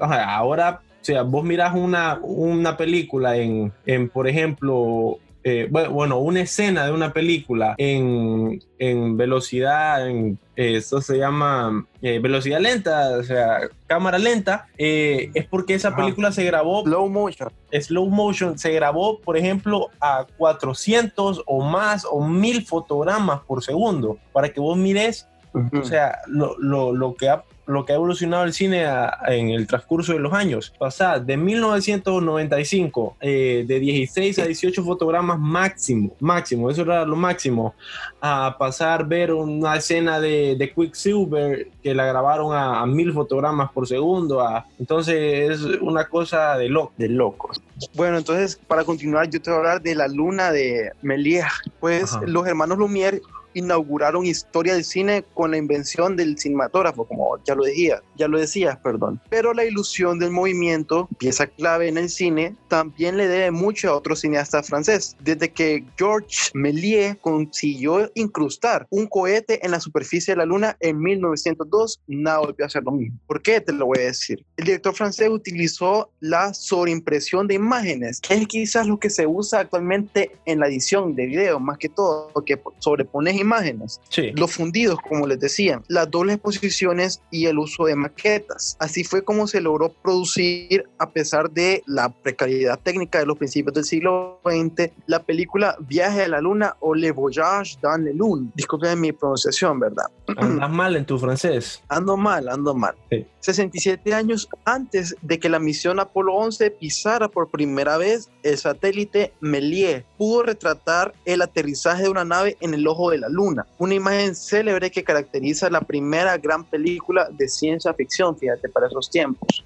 [0.00, 6.42] ahora o sea, vos miras una, una película en, en, por ejemplo, eh, bueno, una
[6.42, 13.22] escena de una película en, en velocidad, en, eso se llama eh, velocidad lenta, o
[13.22, 16.82] sea, cámara lenta, eh, es porque esa película se grabó.
[16.84, 17.48] Slow motion.
[17.72, 24.18] Slow motion, se grabó, por ejemplo, a 400 o más o 1000 fotogramas por segundo,
[24.34, 28.44] para que vos mires, o sea, lo, lo, lo que ha lo que ha evolucionado
[28.44, 28.84] el cine
[29.28, 30.72] en el transcurso de los años.
[30.78, 37.74] Pasar de 1995 eh, de 16 a 18 fotogramas máximo, máximo, eso era lo máximo,
[38.20, 43.70] a pasar a ver una escena de, de Quicksilver que la grabaron a, mil fotogramas
[43.72, 44.42] por segundo.
[44.78, 47.60] entonces es una cosa de, lo, de locos.
[47.94, 51.46] Bueno, entonces para continuar yo te voy a hablar de la luna de Méliès.
[51.78, 53.20] Pues los hermanos Lumière
[53.54, 58.38] inauguraron historia del cine con la invención del cinematógrafo, como ya lo decía, ya lo
[58.38, 59.20] decías, perdón.
[59.28, 63.96] Pero la ilusión del movimiento, pieza clave en el cine, también le debe mucho a
[63.96, 65.16] otro cineasta francés.
[65.20, 71.00] Desde que Georges Méliès consiguió incrustar un cohete en la superficie de la luna en
[71.00, 73.18] 1902, nada volvió a hacer lo mismo.
[73.26, 73.60] ¿Por qué?
[73.60, 74.44] Te lo voy a decir.
[74.56, 79.60] El director francés utilizó la sobreimpresión de imágenes, que es quizás lo que se usa
[79.60, 84.32] actualmente en la edición de video, más que todo, que sobrepones imágenes, Sí.
[84.36, 88.76] los fundidos, como les decía, las dobles exposiciones y el uso de maquetas.
[88.78, 93.74] Así fue como se logró producir, a pesar de la precariedad técnica de los principios
[93.74, 98.50] del siglo XX, la película Viaje a la Luna o Le Voyage dans la Lune.
[98.54, 100.04] Disculpen mi pronunciación, ¿verdad?
[100.36, 101.82] Andas mal en tu francés.
[101.88, 102.94] Ando mal, ando mal.
[103.10, 103.26] Sí.
[103.40, 109.32] 67 años antes de que la misión Apolo 11 pisara por primera vez el satélite
[109.40, 113.94] Méliès, pudo retratar el aterrizaje de una nave en el ojo de la luna, una
[113.94, 119.64] imagen célebre que caracteriza la primera gran película de ciencia ficción, fíjate, para esos tiempos.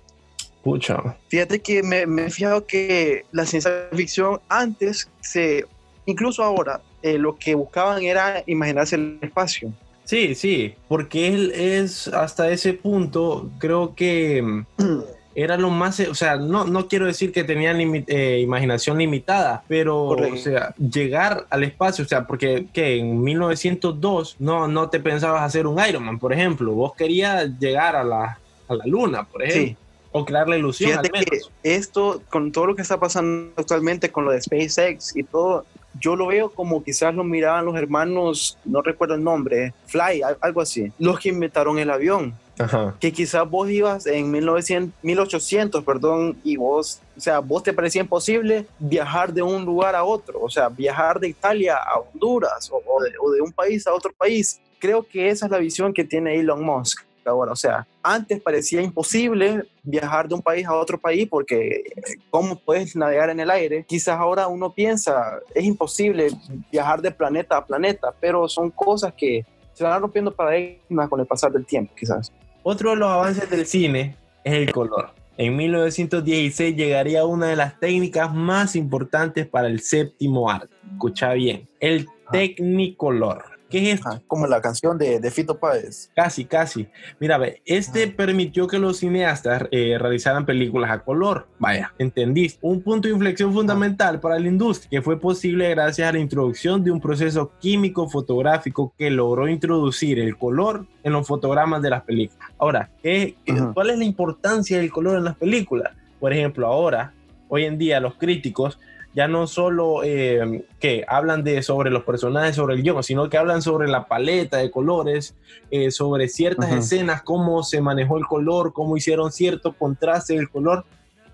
[0.63, 1.17] Pucha.
[1.29, 5.67] Fíjate que me, me he fijado que la ciencia ficción antes se,
[6.07, 9.73] incluso ahora, eh, lo que buscaban era imaginarse el espacio.
[10.05, 14.65] Sí, sí, porque él es hasta ese punto, creo que
[15.35, 19.65] era lo más, o sea, no, no quiero decir que tenían limi- eh, imaginación limitada,
[19.69, 20.35] pero, Correcto.
[20.35, 25.43] o sea, llegar al espacio, o sea, porque que en 1902 no, no te pensabas
[25.43, 29.43] hacer un Iron Man, por ejemplo, vos querías llegar a la, a la luna, por
[29.43, 29.77] ejemplo, Sí,
[30.13, 34.11] o crear la ilusión Fíjate al que esto, con todo lo que está pasando actualmente
[34.13, 35.67] con lo de SpaceX y todo,
[36.01, 40.39] yo lo veo como quizás lo miraban los hermanos, no recuerdo el nombre, Fly, al-
[40.41, 42.35] algo así, los que inventaron el avión.
[42.59, 42.95] Ajá.
[43.01, 48.03] Que quizás vos ibas en 1900, 1800, perdón, y vos, o sea, vos te parecía
[48.03, 52.83] imposible viajar de un lugar a otro, o sea, viajar de Italia a Honduras o,
[52.87, 54.61] o de, o de un país a otro país.
[54.79, 57.53] Creo que esa es la visión que tiene Elon Musk ahora.
[57.53, 61.85] O sea, antes parecía imposible viajar de un país a otro país porque
[62.31, 63.85] ¿cómo puedes navegar en el aire?
[63.87, 66.29] Quizás ahora uno piensa, es imposible
[66.71, 71.27] viajar de planeta a planeta, pero son cosas que se van rompiendo paradigmas con el
[71.27, 72.31] pasar del tiempo, quizás.
[72.67, 75.11] Otro de los avances del cine es el color.
[75.37, 80.75] En 1916 llegaría una de las técnicas más importantes para el séptimo arte.
[80.93, 83.45] Escucha bien, el Technicolor.
[83.69, 84.23] ¿Qué es esto?
[84.29, 86.11] Como la canción de, de Fito Páez.
[86.15, 86.87] Casi, casi.
[87.21, 91.49] Mira, ve, este permitió que los cineastas eh, realizaran películas a color.
[91.59, 92.59] Vaya, entendiste.
[92.63, 96.83] Un punto de inflexión fundamental para la industria que fue posible gracias a la introducción
[96.83, 102.05] de un proceso químico fotográfico que logró introducir el color en los fotogramas de las
[102.05, 102.44] películas.
[102.59, 103.73] Ahora, ¿qué- qué- Ajá.
[103.75, 105.93] ¿cuál es la importancia del color en las películas?
[106.21, 107.13] Por ejemplo, ahora,
[107.49, 108.79] hoy en día, los críticos
[109.15, 113.37] ya no solo eh, que hablan de sobre los personajes, sobre el guion, sino que
[113.39, 115.37] hablan sobre la paleta de colores,
[115.71, 120.85] eh, sobre ciertas escenas, cómo se manejó el color, cómo hicieron cierto contraste del color.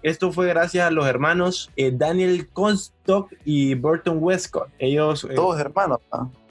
[0.02, 4.68] Esto fue gracias a los hermanos eh, Daniel Comstock y Burton Westcott.
[4.78, 6.00] Ellos, Todos hermanos.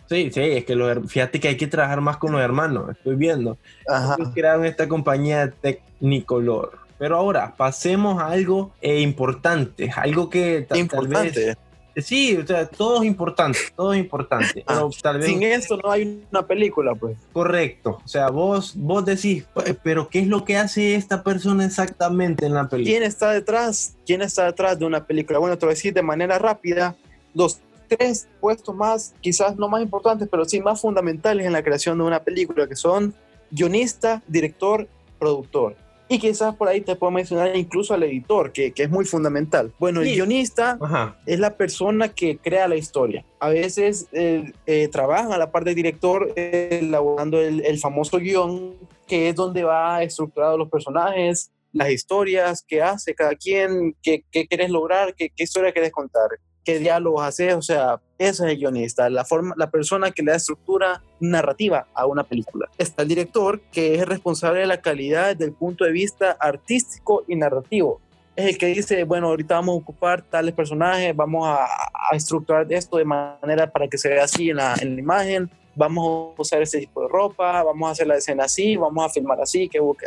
[0.09, 3.15] Sí, sí, es que los, fíjate que hay que trabajar más con los hermanos, estoy
[3.15, 3.57] viendo.
[3.87, 4.15] Ajá.
[4.17, 6.79] Ellos crearon esta compañía Technicolor.
[6.97, 11.45] Pero ahora pasemos a algo eh, importante, algo que ta- tal Importante.
[11.45, 11.57] vez
[12.05, 14.63] Sí, o sea, todo es importante, todo es importante.
[14.67, 17.17] Ah, pero tal vez Sin esto no hay una película, pues.
[17.33, 17.99] correcto.
[18.05, 22.45] O sea, vos, vos decís, "Pues, pero ¿qué es lo que hace esta persona exactamente
[22.45, 22.91] en la película?
[22.93, 23.95] ¿Quién está detrás?
[24.05, 25.39] ¿Quién está detrás de una película?
[25.39, 26.95] Bueno, te voy a decir de manera rápida
[27.33, 27.59] los
[27.89, 32.04] tres puestos más, quizás no más importantes, pero sí más fundamentales en la creación de
[32.06, 33.13] una película, que son
[33.52, 35.75] guionista, director, productor.
[36.12, 39.71] Y quizás por ahí te puedo mencionar incluso al editor, que, que es muy fundamental.
[39.78, 43.23] Bueno, el guionista Ajá, es la persona que crea la historia.
[43.39, 48.17] A veces eh, eh, trabajan a la par del director eh, elaborando el, el famoso
[48.17, 48.73] guion,
[49.08, 54.47] que es donde va estructurado los personajes, las historias, qué hace cada quien, qué, qué
[54.47, 56.30] quieres lograr, qué, qué historia quieres contar,
[56.69, 57.53] qué diálogos haces.
[57.55, 61.88] O sea, ese es el guionista, la, forma, la persona que le da estructura narrativa
[61.93, 62.69] a una película.
[62.77, 67.23] Está el director, que es responsable de la calidad desde el punto de vista artístico
[67.27, 68.01] y narrativo
[68.36, 72.71] es el que dice, bueno, ahorita vamos a ocupar tales personajes, vamos a, a estructurar
[72.71, 76.41] esto de manera para que se vea así en la, en la imagen, vamos a
[76.41, 79.67] usar ese tipo de ropa, vamos a hacer la escena así, vamos a filmar así,
[79.67, 80.05] que que...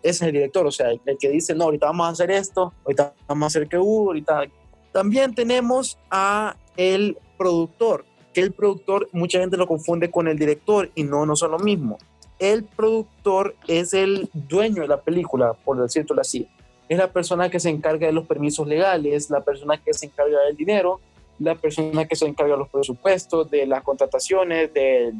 [0.00, 2.30] Ese es el director, o sea, el, el que dice, no, ahorita vamos a hacer
[2.30, 4.44] esto, ahorita vamos a hacer que hubo, ahorita...
[4.92, 10.90] También tenemos a el productor, que el productor mucha gente lo confunde con el director
[10.94, 11.98] y no, no son lo mismo.
[12.38, 16.48] El productor es el dueño de la película, por decirlo así
[16.92, 20.38] es la persona que se encarga de los permisos legales, la persona que se encarga
[20.42, 21.00] del dinero,
[21.38, 25.14] la persona que se encarga de los presupuestos, de las contrataciones, del,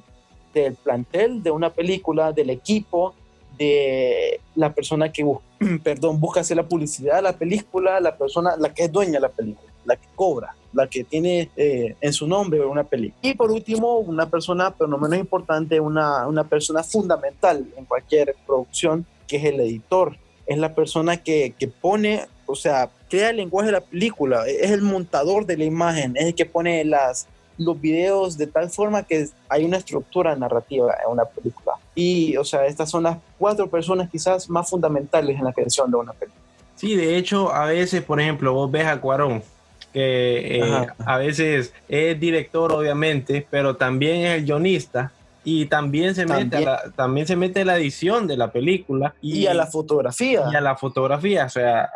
[0.53, 3.15] del plantel de una película, del equipo,
[3.63, 5.25] de la persona que
[5.83, 9.21] perdón, busca hacer la publicidad de la película, la persona, la que es dueña de
[9.21, 13.19] la película, la que cobra, la que tiene eh, en su nombre una película.
[13.23, 18.35] Y por último, una persona, pero no menos importante, una, una persona fundamental en cualquier
[18.47, 23.37] producción, que es el editor es la persona que, que, pone, o sea, crea el
[23.37, 27.29] lenguaje de la película, es el montador de la imagen, es el que pone las,
[27.65, 31.75] los videos de tal forma que hay una estructura narrativa en una película.
[31.95, 35.97] Y, o sea, estas son las cuatro personas quizás más fundamentales en la creación de
[35.97, 36.43] una película.
[36.77, 39.43] Sí, de hecho, a veces, por ejemplo, vos ves a Cuarón,
[39.93, 45.13] que eh, a veces es director, obviamente, pero también es el guionista
[45.45, 49.55] y también se mete la, también se mete la edición de la película y, a
[49.55, 51.91] la fotografía y a la fotografía o sea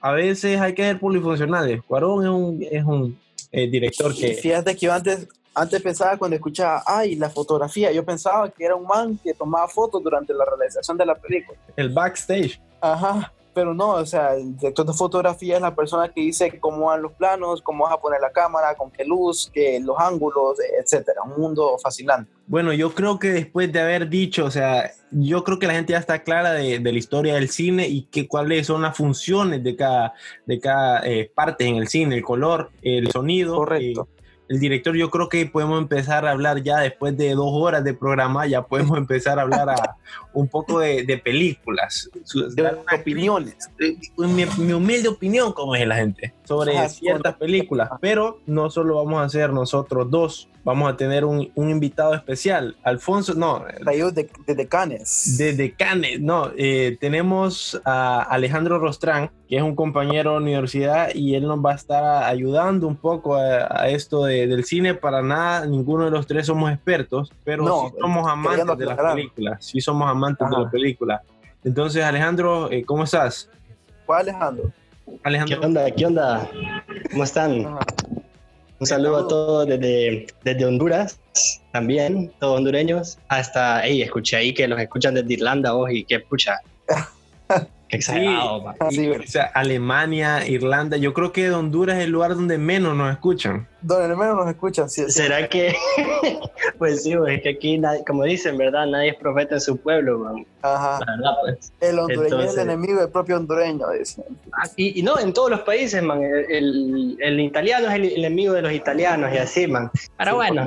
[0.00, 3.18] a veces hay que ser polifuncionales Cuarón es un es un
[3.50, 8.04] eh, director que fíjate que yo antes antes pensaba cuando escuchaba ay la fotografía yo
[8.04, 11.58] pensaba que era un man que tomaba fotos durante la realización de la película.
[11.76, 12.60] El backstage.
[12.80, 16.86] Ajá pero no, o sea, el director de fotografía es la persona que dice cómo
[16.86, 20.58] van los planos, cómo vas a poner la cámara, con qué luz, qué, los ángulos,
[20.80, 21.22] etcétera.
[21.24, 22.30] Un mundo fascinante.
[22.46, 25.92] Bueno, yo creo que después de haber dicho, o sea, yo creo que la gente
[25.92, 29.74] ya está clara de, la historia del cine y que cuáles son las funciones de
[29.74, 30.14] cada,
[30.46, 33.56] de cada eh, parte en el cine, el color, el sonido.
[33.56, 34.06] Correcto.
[34.08, 34.17] Eh,
[34.48, 37.94] el director, yo creo que podemos empezar a hablar ya después de dos horas de
[37.94, 39.96] programa, ya podemos empezar a hablar a,
[40.32, 42.08] un poco de, películas,
[42.54, 43.56] de opiniones.
[44.16, 47.90] Mi, mi, humilde opinión, como es la gente, sobre ciertas películas.
[48.00, 52.76] Pero no solo vamos a hacer nosotros dos, vamos a tener un, un invitado especial.
[52.84, 53.64] Alfonso, no.
[53.84, 55.36] de, de Decanes.
[55.36, 56.50] De Decanes, no.
[56.56, 61.72] Eh, tenemos a Alejandro Rostrán, que es un compañero de universidad y él nos va
[61.72, 64.94] a estar ayudando un poco a, esto del cine.
[64.94, 69.64] Para nada, ninguno de los tres somos expertos, pero sí somos amantes de las películas.
[69.64, 71.22] Sí somos amantes de la película.
[71.64, 73.48] Entonces, Alejandro, eh, ¿cómo estás?
[74.04, 74.70] ¿Cuál Alejandro?
[75.22, 75.60] Alejandro.
[75.60, 75.90] ¿Qué onda?
[75.90, 76.50] ¿Qué onda?
[77.10, 77.78] ¿Cómo están?
[78.80, 81.18] Un saludo a todos desde, desde Honduras,
[81.72, 86.20] también, todos hondureños, hasta, hey, escuché ahí que los escuchan desde Irlanda, vos, y qué
[86.20, 86.60] pucha.
[87.90, 92.94] Exagerado, sí, o sea, Alemania, Irlanda, yo creo que Honduras es el lugar donde menos
[92.94, 93.66] nos escuchan.
[93.80, 95.08] Donde menos nos escuchan, sí.
[95.08, 95.74] ¿Será que?
[96.78, 98.86] pues sí, es que aquí, como dicen, ¿verdad?
[98.86, 100.46] Nadie es profeta en su pueblo, man.
[100.62, 100.98] Ajá.
[101.42, 101.72] pues.
[101.80, 104.24] El hondureño es el enemigo del propio hondureño, dicen.
[104.52, 106.22] Ah, y, no, en todos los países, man.
[106.22, 109.90] El, el, italiano es el, enemigo de los italianos y así, man.
[110.16, 110.66] Pero bueno,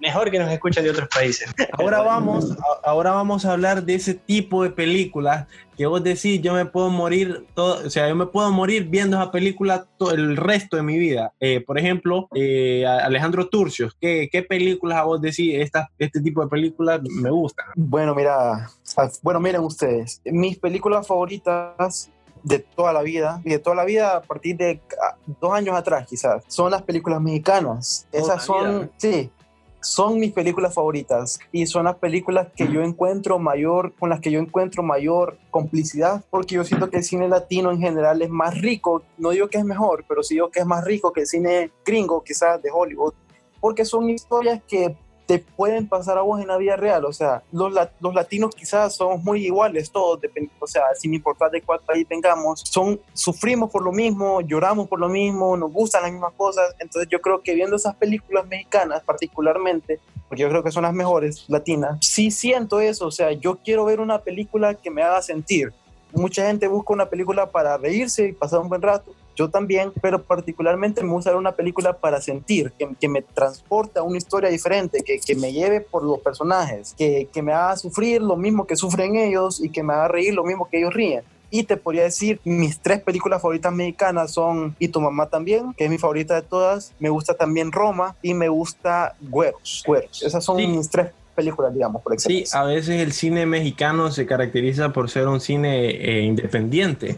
[0.00, 1.50] mejor que nos escuchen de otros países.
[1.78, 5.46] Ahora vamos, ahora vamos a hablar de ese tipo de películas
[5.76, 9.16] que vos decís, yo me puedo morir, todo, o sea, yo me puedo morir viendo
[9.16, 11.32] esa película todo el resto de mi vida.
[11.40, 12.01] Eh, por ejemplo,
[12.34, 17.30] eh, Alejandro Turcios, ¿qué, ¿qué, películas a vos decís, esta, este tipo de películas me
[17.30, 17.66] gustan?
[17.74, 18.70] Bueno, mira,
[19.22, 22.10] bueno, miren ustedes, mis películas favoritas
[22.42, 25.76] de toda la vida, y de toda la vida a partir de ah, dos años
[25.76, 28.06] atrás quizás, son las películas mexicanas.
[28.10, 29.30] Esas son, sí,
[29.82, 34.30] son mis películas favoritas y son las películas que yo encuentro mayor, con las que
[34.30, 38.60] yo encuentro mayor complicidad, porque yo siento que el cine latino en general es más
[38.60, 41.26] rico, no digo que es mejor, pero sí digo que es más rico que el
[41.26, 43.14] cine gringo quizás de Hollywood,
[43.60, 44.96] porque son historias que
[45.26, 47.04] te pueden pasar a vos en la vida real.
[47.04, 50.20] O sea, los, los latinos quizás somos muy iguales todos,
[50.58, 54.98] o sea, sin importar de cuál país tengamos, son, sufrimos por lo mismo, lloramos por
[54.98, 56.74] lo mismo, nos gustan las mismas cosas.
[56.78, 60.94] Entonces yo creo que viendo esas películas mexicanas particularmente, porque yo creo que son las
[60.94, 63.06] mejores latinas, sí siento eso.
[63.06, 65.72] O sea, yo quiero ver una película que me haga sentir.
[66.12, 70.22] Mucha gente busca una película para reírse y pasar un buen rato yo también, pero
[70.22, 74.50] particularmente me gusta ver una película para sentir, que, que me transporte a una historia
[74.50, 78.66] diferente, que, que me lleve por los personajes, que, que, me haga sufrir lo mismo
[78.66, 81.22] que sufren ellos y que me haga reír lo mismo que ellos ríen.
[81.54, 85.84] Y te podría decir, mis tres películas favoritas mexicanas son Y tu mamá también, que
[85.84, 86.94] es mi favorita de todas.
[86.98, 89.82] Me gusta también Roma y me gusta Güeros.
[89.86, 90.22] Güeros.
[90.22, 92.46] Esas son mis tres películas, digamos, por ejemplo.
[92.46, 97.16] Sí, a veces el cine mexicano se caracteriza por ser un cine eh, independiente.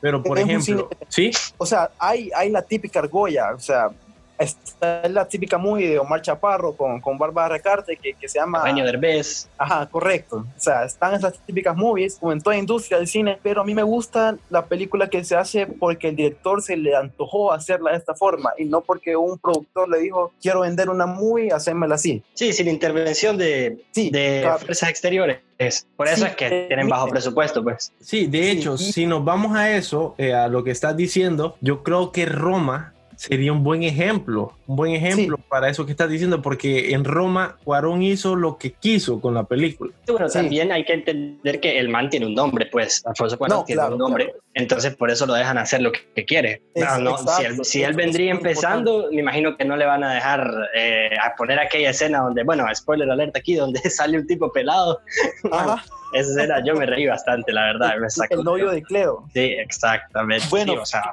[0.00, 1.30] Pero, por ejemplo, ¿sí?
[1.58, 3.90] O sea, hay, hay la típica argolla, o sea,
[4.38, 8.38] esta es la típica movie de Omar Chaparro con, con Bárbara Recarte que, que se
[8.38, 8.60] llama...
[8.60, 9.48] Baño Derbez.
[9.58, 10.46] Ajá, correcto.
[10.56, 13.74] O sea, están esas típicas movies, como en toda industria del cine, pero a mí
[13.74, 17.98] me gusta la película que se hace porque el director se le antojó hacerla de
[17.98, 22.22] esta forma y no porque un productor le dijo, quiero vender una movie, hacémela así.
[22.34, 25.40] Sí, sin intervención de, sí, de empresas exteriores.
[25.58, 27.90] Es, por eso es que eh, tienen bajo presupuesto, pues.
[28.00, 31.82] Sí, de hecho, si nos vamos a eso, eh, a lo que estás diciendo, yo
[31.82, 36.42] creo que Roma sería un buen ejemplo, un buen ejemplo para eso que estás diciendo,
[36.42, 39.92] porque en Roma Cuarón hizo lo que quiso con la película.
[40.06, 43.82] bueno, también hay que entender que el man tiene un nombre, pues Alfonso Cuarón tiene
[43.84, 46.62] un nombre, entonces por eso lo dejan hacer lo que, quiere.
[47.00, 50.50] no, si, él, si, él, vendría empezando, me imagino que no le van a dejar
[50.74, 55.00] eh, a poner aquella escena donde, bueno, spoiler alerta aquí, donde sale un tipo pelado.
[56.12, 57.94] Esa escena yo me reí bastante, la verdad.
[58.30, 59.24] el novio de Cleo.
[59.32, 60.46] Sí, exactamente.
[60.50, 61.10] Bueno, o sea,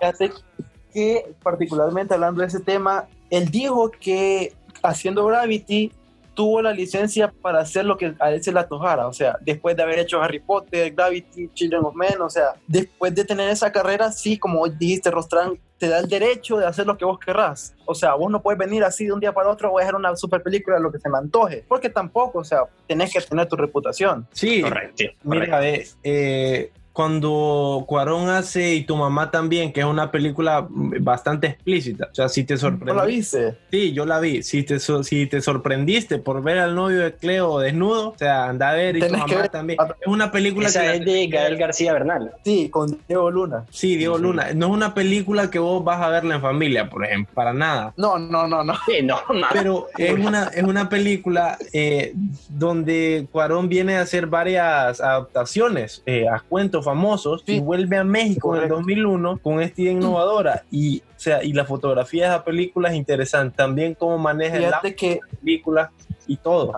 [0.94, 5.92] que, particularmente hablando de ese tema, él dijo que haciendo Gravity
[6.34, 9.76] tuvo la licencia para hacer lo que a él se le antojara, o sea, después
[9.76, 13.72] de haber hecho Harry Potter, Gravity, Children of Men, o sea, después de tener esa
[13.72, 17.76] carrera, sí, como dijiste, Rostran, te da el derecho de hacer lo que vos querrás.
[17.86, 19.96] O sea, vos no puedes venir así de un día para otro, voy a hacer
[19.96, 23.48] una super película, lo que se me antoje, porque tampoco, o sea, tenés que tener
[23.48, 24.28] tu reputación.
[24.32, 25.04] Sí, correcto.
[25.24, 25.60] Mira,
[26.04, 32.08] eh, cuando Cuarón hace y tu mamá también, que es una película bastante explícita.
[32.12, 32.96] O sea, si te sorprendiste.
[32.96, 33.58] la viste?
[33.72, 34.44] Sí, yo la vi.
[34.44, 38.70] Si te, si te sorprendiste por ver al novio de Cleo desnudo, o sea, anda
[38.70, 39.80] a ver y tu mamá también.
[39.82, 40.96] Es una película que.
[40.96, 42.32] es de Gael García Bernal.
[42.46, 43.66] Sí, con Diego Luna.
[43.72, 44.54] Sí, Diego Luna.
[44.54, 47.94] No es una película que vos vas a verla en familia, por ejemplo, para nada.
[47.98, 48.74] No, no, no, no.
[48.86, 49.20] Sí, no,
[49.52, 52.14] Pero es una, es una película eh,
[52.50, 58.56] donde Cuarón viene a hacer varias adaptaciones eh, a cuentos famosos y vuelve a México
[58.56, 60.64] en el 2001 con esta idea innovadora.
[60.72, 63.56] Y o sea y la fotografía de esa película es interesante.
[63.58, 65.92] También cómo maneja la que película
[66.28, 66.74] y todo.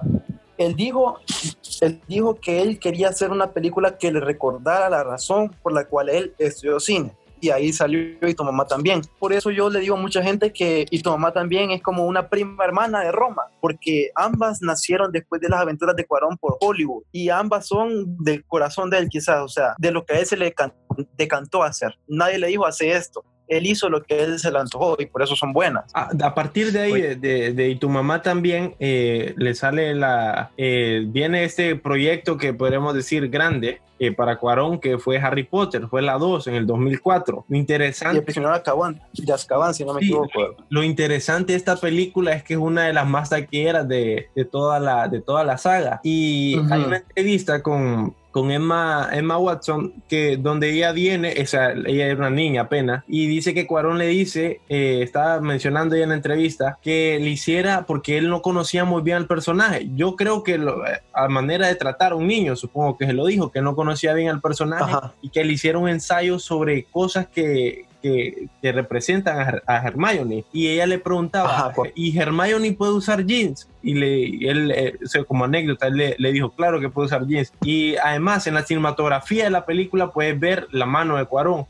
[0.57, 1.19] él dijo
[1.81, 5.85] él dijo que él quería hacer una película que le recordara la razón por la
[5.85, 7.11] cual él estudió cine
[7.45, 9.01] y ahí salió y tu mamá también.
[9.19, 12.05] Por eso yo le digo a mucha gente que y tu mamá también es como
[12.05, 16.57] una prima hermana de Roma, porque ambas nacieron después de las aventuras de Cuarón por
[16.59, 20.19] Hollywood y ambas son del corazón de él quizás, o sea, de lo que a
[20.19, 20.53] él se le
[21.17, 21.95] decantó hacer.
[22.07, 25.21] Nadie le dijo hace esto él hizo lo que él se le antojó y por
[25.21, 25.85] eso son buenas.
[25.93, 30.51] Ah, a, partir de ahí, de, de, y tu mamá también, eh, le sale la,
[30.57, 35.87] eh, viene este proyecto que podemos decir grande eh, para Cuarón, que fue Harry Potter,
[35.87, 37.45] fue la 2 en el 2004.
[37.47, 38.15] Lo interesante...
[38.15, 38.59] Y el prisionero de
[39.33, 40.55] Azkaban, si no me equivoco.
[40.69, 44.45] Lo interesante de esta película es que es una de las más taquilleras de, de,
[44.45, 46.01] toda, la, de toda la saga.
[46.03, 51.71] Y hay una entrevista con, con Emma, Emma Watson, que donde ella viene, o sea,
[51.71, 56.03] ella era una niña apenas, y dice que Cuarón le dice, eh, estaba mencionando ella
[56.03, 59.87] en la entrevista, que le hiciera porque él no conocía muy bien al personaje.
[59.95, 60.83] Yo creo que lo,
[61.13, 64.13] a manera de tratar a un niño, supongo que se lo dijo, que no conocía
[64.13, 69.77] bien al personaje y que le hiciera un ensayo sobre cosas que, que, representan a,
[69.87, 70.43] Hermione.
[70.51, 73.69] Y ella le preguntaba, ¿y Hermione puede usar jeans?
[73.85, 77.53] Y le, él, eh, como anécdota, él le, dijo, claro que puede usar jeans.
[77.63, 81.65] Y además, en la cinematografía de la película puedes ver la mano de Cuarón,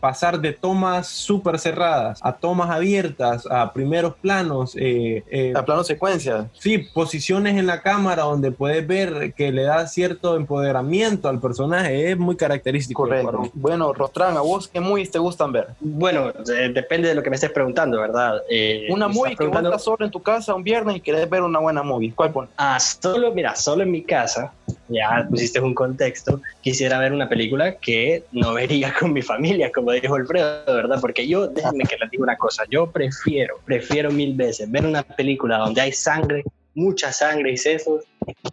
[0.00, 4.76] pasar de tomas súper cerradas a tomas abiertas, a primeros planos.
[4.76, 6.46] Eh, eh, a planos secuencias.
[6.58, 12.10] Sí, posiciones en la cámara donde puedes ver que le da cierto empoderamiento al personaje.
[12.10, 13.02] Es muy característico.
[13.02, 13.50] Correcto.
[13.54, 15.68] Bueno, Rostran, ¿a vos qué muy te gustan ver?
[15.80, 16.32] Bueno,
[16.72, 18.40] depende de lo que me estés preguntando, ¿verdad?
[18.48, 21.42] Eh, una movie que vos estás solo en tu casa un viernes y querés ver
[21.42, 22.12] una buena movie.
[22.14, 22.50] ¿Cuál pones?
[22.56, 24.52] Ah, solo, mira, solo en mi casa,
[24.88, 29.92] ya pusiste un contexto, quisiera ver una película que no vería con mi familia, como
[29.92, 30.98] dijo Alfredo, ¿verdad?
[31.00, 35.02] Porque yo, déjenme que les diga una cosa, yo prefiero, prefiero mil veces ver una
[35.02, 38.04] película donde hay sangre, mucha sangre y sesos,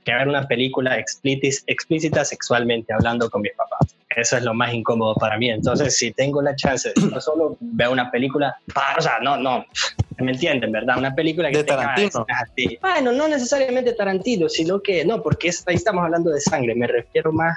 [0.04, 3.96] que ver una película explícita sexualmente hablando con mis papás.
[4.16, 5.50] Eso es lo más incómodo para mí.
[5.50, 8.58] Entonces, si tengo la chance no solo ver una película,
[8.98, 9.66] o sea, no, no,
[10.24, 10.98] me entienden, ¿verdad?
[10.98, 12.26] Una película que de Tarantino.
[12.82, 16.76] Bueno, no necesariamente Tarantino, sino que no, porque ahí estamos hablando de sangre.
[16.76, 17.56] Me refiero más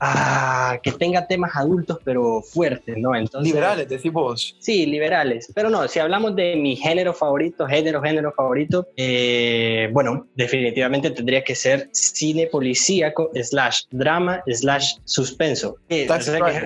[0.00, 3.14] a, que tenga temas adultos, pero fuertes, ¿no?
[3.14, 4.56] Entonces, liberales, decimos.
[4.58, 5.50] Sí, liberales.
[5.54, 11.42] Pero no, si hablamos de mi género favorito, género, género favorito, eh, bueno, definitivamente tendría
[11.42, 15.76] que ser cine policíaco slash drama slash suspenso.
[15.88, 16.10] es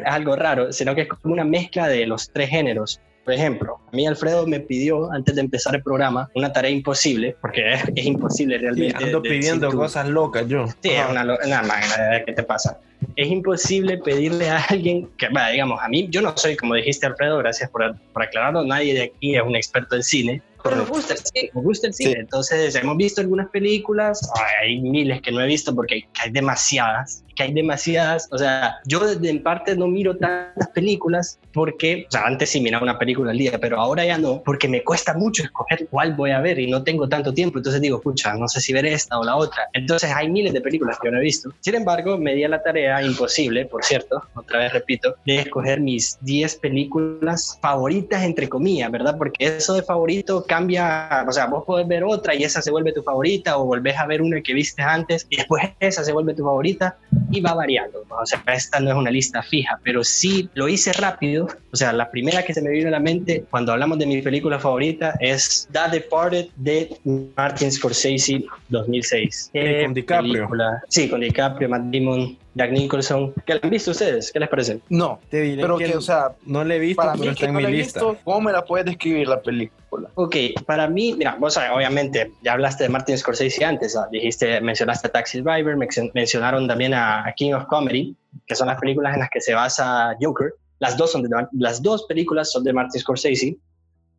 [0.07, 3.01] algo raro, sino que es como una mezcla de los tres géneros.
[3.25, 7.37] Por ejemplo, a mí Alfredo me pidió antes de empezar el programa una tarea imposible,
[7.41, 9.03] porque es, imposible realmente.
[9.03, 10.67] ando pidiendo cosas locas yo.
[10.83, 12.79] Sí, es una, una máquina, ¿qué te pasa?
[13.17, 17.07] Es imposible pedirle a alguien que, bueno, digamos, a mí, yo no soy, como dijiste
[17.07, 20.89] Alfredo, gracias por, por aclararlo, nadie de aquí es un experto en cine, pero nos
[20.89, 22.17] gusta el cine, nos gusta el cine.
[22.21, 24.31] Entonces, hemos visto algunas películas,
[24.63, 29.01] hay miles que no he visto porque hay demasiadas que hay demasiadas, o sea, yo
[29.11, 33.39] en parte no miro tantas películas porque, o sea, antes sí miraba una película al
[33.39, 36.71] día, pero ahora ya no, porque me cuesta mucho escoger cuál voy a ver y
[36.71, 39.69] no tengo tanto tiempo, entonces digo, pucha, no sé si ver esta o la otra.
[39.73, 41.51] Entonces hay miles de películas que yo no he visto.
[41.61, 45.81] Sin embargo, me di a la tarea imposible, por cierto, otra vez repito, de escoger
[45.81, 49.17] mis 10 películas favoritas, entre comillas, ¿verdad?
[49.19, 52.93] Porque eso de favorito cambia, o sea, vos podés ver otra y esa se vuelve
[52.93, 56.35] tu favorita o volvés a ver una que viste antes y después esa se vuelve
[56.35, 56.97] tu favorita
[57.31, 58.05] y va variando.
[58.09, 61.49] O sea, esta no es una lista fija, pero sí lo hice rápido.
[61.73, 64.23] O sea, la primera que se me vino a la mente cuando hablamos de mi
[64.23, 66.97] película favorita es The Departed de
[67.37, 69.51] Martin Scorsese 2006.
[69.83, 70.49] con DiCaprio.
[70.89, 72.44] Sí, con DiCaprio, Matt Damon.
[72.55, 73.35] Jack Nicholson.
[73.45, 74.33] ¿Qué han visto ustedes?
[74.33, 74.81] ¿Qué les parece?
[74.89, 77.67] No, te diré pero que, o sea, no le he visto, pero está en mi
[77.67, 78.01] lista.
[78.25, 80.11] ¿Cómo me la puedes describir la película?
[80.15, 80.37] Ok,
[80.67, 85.41] para mí, mira, vos obviamente ya hablaste de Martin Scorsese antes, dijiste, mencionaste a Taxi
[85.41, 85.77] Driver,
[86.15, 90.17] mencionaron también a King of Comedy, que son las películas en las que se basa
[90.21, 90.55] Joker.
[90.81, 93.57] Las dos, son de, las dos películas son de Martin Scorsese.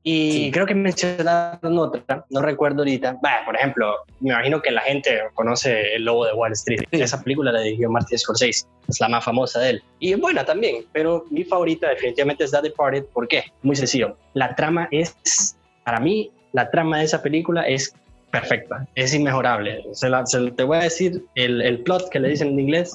[0.07, 3.17] Y creo que mencionaron otra, no recuerdo ahorita.
[3.43, 6.81] por ejemplo, me imagino que la gente conoce El Lobo de Wall Street.
[6.91, 9.83] Esa película la dirigió Martin Scorsese, es la más famosa de él.
[9.97, 13.05] Y buena también, pero mi favorita definitivamente es The Departed.
[13.05, 13.45] ¿Por qué?
[13.63, 14.15] Muy sencillo.
[14.35, 17.95] La trama es, para mí, la trama de esa película es
[18.29, 19.85] perfecta, es inmejorable.
[19.93, 20.07] Se,
[20.51, 22.93] te voy a decir el, el, plot que le dicen en inglés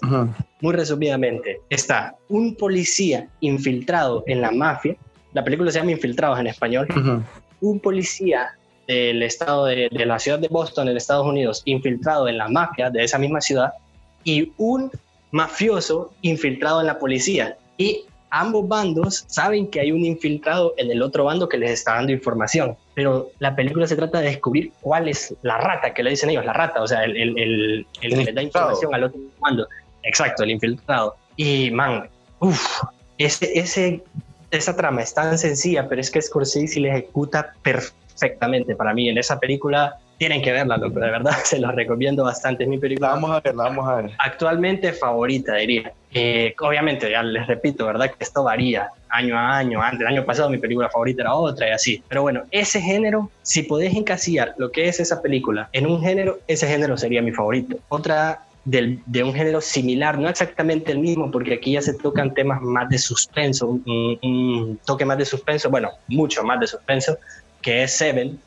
[0.61, 1.61] muy resumidamente.
[1.71, 4.97] Está un policía infiltrado en la mafia
[5.33, 6.89] la película se llama Infiltrados en español,
[7.61, 8.53] un policía
[8.87, 13.05] del estado de, la ciudad de Boston, en Estados Unidos, infiltrado en la mafia de
[13.05, 13.73] esa misma ciudad,
[14.25, 14.91] y un
[15.31, 17.57] mafioso infiltrado en la policía.
[17.79, 21.95] Y ambos bandos saben que hay un infiltrado en el otro bando que les está
[21.95, 22.77] dando información.
[22.95, 26.45] Pero la película se trata de descubrir cuál es la rata que le dicen ellos,
[26.45, 29.69] la rata, o sea, el, el, que le da información al otro bando.
[30.03, 31.17] Exacto, el infiltrado.
[31.37, 32.09] Y man,
[32.41, 32.83] uff,
[33.19, 34.03] ese, ese
[34.51, 39.09] esa trama es tan sencilla, pero es que Scorsese le ejecuta perfectamente para mí.
[39.09, 42.65] En esa película tienen que verla, loco, de verdad, se los recomiendo bastante.
[42.65, 43.09] Es mi película.
[43.09, 44.11] La vamos a ver, la vamos a ver.
[44.19, 45.93] Actualmente favorita, diría.
[46.13, 48.11] Eh, obviamente, ya les repito, ¿verdad?
[48.11, 49.81] Que esto varía año a año.
[49.81, 52.03] Antes, el año pasado mi película favorita era otra y así.
[52.09, 56.41] Pero bueno, ese género, si podés encasillar lo que es esa película en un género,
[56.47, 57.77] ese género sería mi favorito.
[57.89, 62.61] Otra de un género similar, no exactamente el mismo, porque aquí ya se tocan temas
[62.61, 67.17] más de suspenso, un, toque más de suspenso, bueno, mucho más de suspenso,
[67.63, 68.39] que es Seven,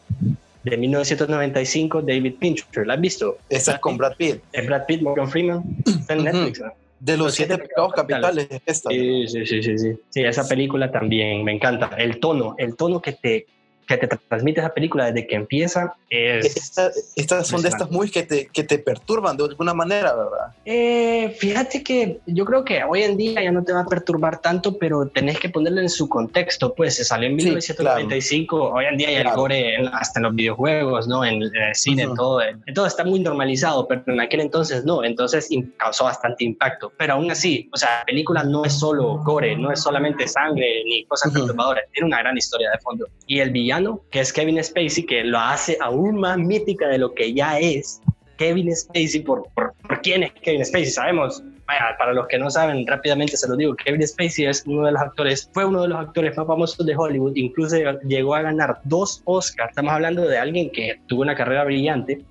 [0.64, 2.88] de 1995, David Fincher.
[2.88, 3.38] ¿La has visto?
[3.50, 4.42] Esa es con Brad Pitt.
[4.54, 6.62] Es Brad Pitt, Morgan Freeman, está en Netflix.
[7.00, 8.48] De los, siete, pecados capitales.
[8.66, 9.92] Esta, sí, sí, sí, sí, sí.
[10.10, 11.90] Sí, esa película también me encanta.
[11.98, 13.46] El tono, el tono que te,
[13.88, 16.78] que te transmite esa película desde que empieza es...
[17.16, 20.56] estas son de estas movies que te, que te perturban de alguna manera, ¿verdad?
[20.66, 24.42] Eh, fíjate que yo creo que hoy en día ya no te va a perturbar
[24.42, 28.98] tanto, pero tenés que ponerlo en su contexto, pues se salió en 1995, hoy en
[28.98, 31.26] día hay el gore hasta en los videojuegos, ¿no?
[31.26, 32.42] En el cine, todo,
[32.74, 37.30] todo está muy normalizado, pero en aquel entonces no, entonces causó bastante impacto, pero aún
[37.32, 41.32] así, o sea, la película no es solo gore, no es solamente sangre ni cosas
[41.34, 43.08] perturbadoras, tiene una gran historia de fondo.
[43.28, 43.73] Y el villano
[44.12, 48.02] que es Kevin Spacey, que lo hace aún más mítica de lo que ya es.
[48.38, 50.88] Kevin Spacey, ¿por, por, quién es Kevin Spacey?
[50.88, 54.92] Sabemos, para los que no saben, rápidamente se lo digo, Kevin Spacey es uno de
[54.92, 58.80] los actores, fue uno de los actores más famosos de Hollywood, incluso llegó a ganar
[58.84, 59.70] dos Oscars.
[59.70, 62.22] Estamos hablando de alguien que tuvo una carrera brillante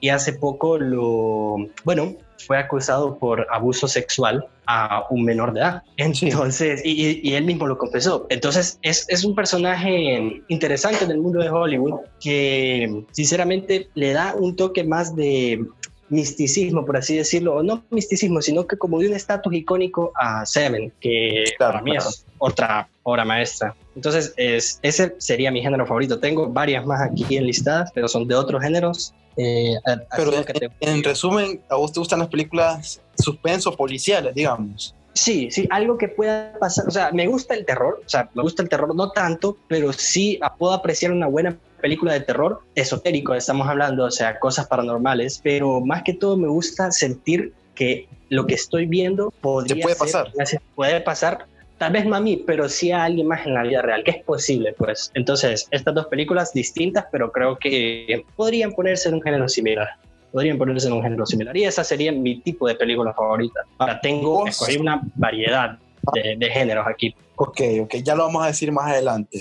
[0.00, 2.16] y hace poco lo, bueno,
[2.46, 5.82] fue acusado por abuso sexual a un menor de edad.
[5.96, 8.26] Entonces, y, él mismo lo confesó.
[8.30, 14.34] Entonces, es, es, un personaje interesante en el mundo de Hollywood que sinceramente le da
[14.34, 15.64] un toque más de
[16.10, 20.46] misticismo, por así decirlo, o no misticismo, sino que como de un estatus icónico a
[20.46, 23.74] Seven, que para mí es otra obra maestra.
[23.94, 26.20] Entonces, es, ese sería mi género favorito.
[26.20, 29.14] Tengo varias más aquí enlistadas, pero son de otros géneros.
[29.36, 29.74] Eh,
[30.16, 30.32] pero
[30.80, 34.94] en, resumen, ¿a vos te gustan las películas suspenso policiales, digamos?
[35.14, 38.42] Sí, sí, algo que pueda pasar, o sea, me gusta el terror, o sea, me
[38.42, 43.34] gusta el terror no tanto, pero sí puedo apreciar una buena película de terror esotérico,
[43.34, 48.46] estamos hablando, o sea, cosas paranormales, pero más que todo me gusta sentir que lo
[48.46, 50.32] que estoy viendo podría puede pasar.
[50.74, 51.46] Puede pasar
[51.78, 54.10] tal vez no a mí, pero sí a alguien más en la vida real, que
[54.10, 55.10] es posible, pues.
[55.14, 59.88] Entonces, estas dos películas distintas, pero creo que podrían ponerse en un género similar.
[60.32, 61.56] Podrían ponerse en un género similar.
[61.56, 63.60] Y esa sería mi tipo de película favorita.
[63.78, 64.44] Ahora, tengo
[64.78, 65.78] una variedad
[66.12, 67.14] de, géneros aquí.
[67.36, 69.40] Ok, ok, ya lo vamos a decir más adelante.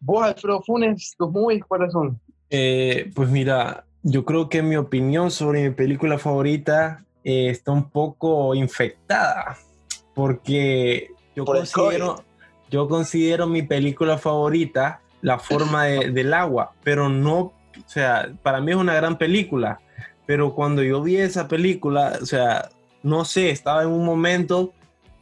[0.00, 2.18] Vos, Alfredo Funes, tus movies, ¿cuáles son?
[2.48, 7.90] Eh, pues mira, yo creo que mi opinión sobre mi película favorita eh, está un
[7.90, 9.58] poco infectada,
[10.14, 12.24] porque yo considero,
[12.70, 17.52] yo considero mi película favorita La forma del agua, pero no, o
[17.86, 19.80] sea, para mí es una gran película,
[20.26, 22.70] pero cuando yo vi esa película, o sea,
[23.02, 24.72] no sé, estaba en un momento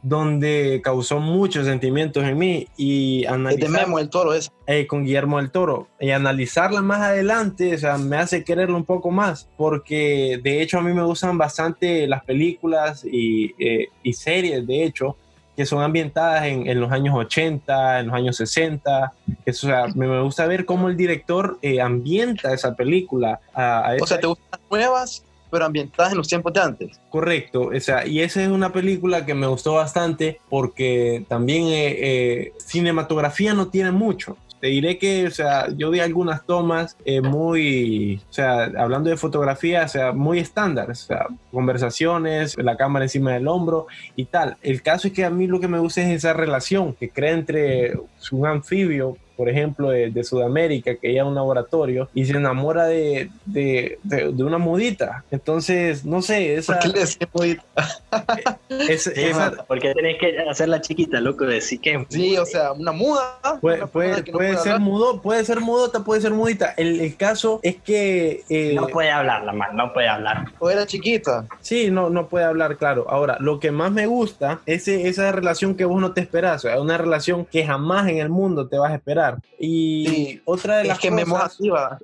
[0.01, 5.51] donde causó muchos sentimientos en mí y analizar el Toro es eh, con Guillermo del
[5.51, 10.61] Toro y analizarla más adelante o sea me hace quererlo un poco más porque de
[10.61, 15.17] hecho a mí me gustan bastante las películas y, eh, y series de hecho
[15.59, 19.11] que son ambientadas en, los años 80, en los años 60.
[19.45, 23.41] o sea, me, gusta ver cómo el director eh, ambienta esa película.
[23.53, 27.01] A, O sea, ¿te gustan nuevas pero ambientadas en los tiempos de antes.
[27.09, 31.95] Correcto, o sea, y esa es una película que me gustó bastante porque también eh,
[31.99, 34.37] eh, cinematografía no tiene mucho.
[34.59, 39.15] Te diré que, o sea, yo vi algunas tomas eh, muy, o sea, hablando de
[39.15, 43.87] fotografía, o sea, muy estándar, o sea, conversaciones, la cámara encima del hombro
[44.17, 44.57] y tal.
[44.61, 47.31] El caso es que a mí lo que me gusta es esa relación que crea
[47.31, 47.93] entre
[48.31, 53.29] un anfibio por ejemplo, de, Sudamérica, que ella es un laboratorio y se enamora de,
[53.45, 55.23] de, de, una mudita.
[55.31, 56.77] Entonces, no sé, esa...
[56.77, 57.63] ¿Por qué le mudita?
[58.69, 62.05] es, esa, porque tenés que hacerla chiquita, loco, decir que...
[62.09, 63.39] Sí, o sea, una muda.
[63.61, 66.73] Puede, puede, puede, ser mudo, puede ser mudota, puede ser mudita.
[66.75, 68.43] El, el caso es que...
[68.49, 70.47] Eh, no puede hablar, la más, no puede hablar.
[70.59, 71.47] O era chiquita.
[71.61, 73.05] Sí, no, no puede hablar, claro.
[73.09, 76.67] Ahora, lo que más me gusta es esa relación que vos no te esperás, o
[76.67, 79.28] sea, una relación que jamás en el mundo te vas a esperar
[79.59, 81.57] y otra de las es que cosas...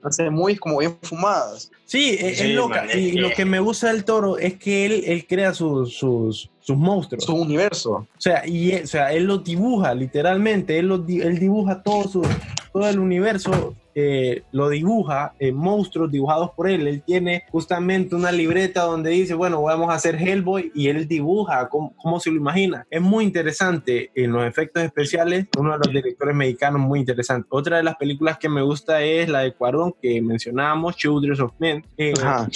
[0.03, 1.71] hace muy como bien fumadas.
[1.85, 2.85] Sí, es, loca.
[2.93, 6.77] y lo que me gusta del toro es que él, él crea sus, sus, sus
[6.77, 7.23] monstruos.
[7.23, 7.91] Su universo.
[7.91, 10.79] O sea, y, o sea, él lo dibuja, literalmente.
[10.79, 12.27] Él, lo, él dibuja todo, su,
[12.73, 16.85] todo el universo eh, lo dibuja, eh, monstruos dibujados por él.
[16.87, 21.69] Él tiene justamente una libreta donde dice, bueno, vamos a hacer Hellboy y él dibuja
[21.69, 22.85] cómo, se lo imagina.
[22.89, 27.47] Es muy interesante en los efectos especiales, uno de los directores mexicanos muy interesante.
[27.49, 31.53] Otra de las películas que me gusta es la de Cuarón que mencionábamos, Children of
[31.57, 31.85] Men.
[31.97, 32.49] Eh, Ajá,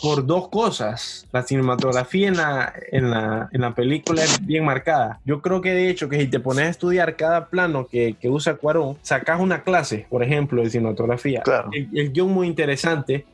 [0.00, 1.26] Por dos cosas.
[1.32, 5.20] La cinematografía en la, en, la, en la película es bien marcada.
[5.24, 8.28] Yo creo que de hecho que si te pones a estudiar cada plano que, que
[8.28, 11.42] usa Cuarón, sacas una clase, por ejemplo, de cinematografía.
[11.72, 13.24] El, guion muy interesante,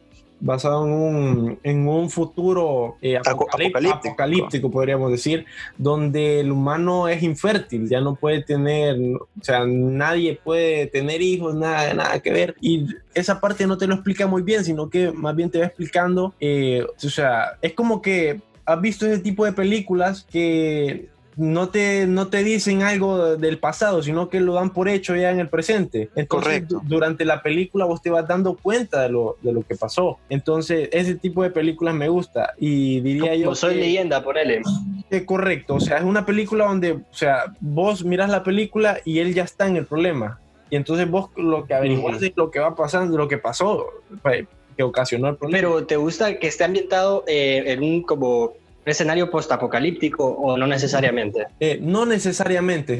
[0.40, 5.46] basado en un, en un futuro eh, apocalíptico, podríamos decir,
[5.76, 11.54] donde el humano es infértil, ya no puede tener, o sea, nadie puede tener hijos,
[11.54, 12.54] nada, nada que ver.
[12.60, 15.66] Y esa parte no te lo explica muy bien, sino que más bien te va
[15.66, 21.68] explicando, eh, o sea, es como que has visto ese tipo de películas que no
[21.68, 25.38] te, no te dicen algo del pasado, sino que lo dan por hecho ya en
[25.38, 26.10] el presente.
[26.26, 26.82] Correcto.
[26.84, 30.18] Durante la película vos te vas dando cuenta de lo, de lo que pasó.
[30.28, 32.54] Entonces, ese tipo de películas me gusta.
[32.58, 33.54] Y diría yo.
[33.54, 34.62] soy leyenda, por él.
[35.10, 35.76] Es correcto.
[35.76, 39.44] O sea, es una película donde, o sea, vos miras la película y él ya
[39.44, 40.40] está en el problema.
[40.70, 43.86] Y entonces vos lo que averiguas es lo que va pasando, lo que pasó,
[44.22, 45.58] pues, que ocasionó el problema.
[45.58, 48.54] Pero ¿te gusta que esté ambientado eh, en un como
[48.88, 51.46] escenario postapocalíptico o no necesariamente?
[51.60, 52.98] Eh, no necesariamente.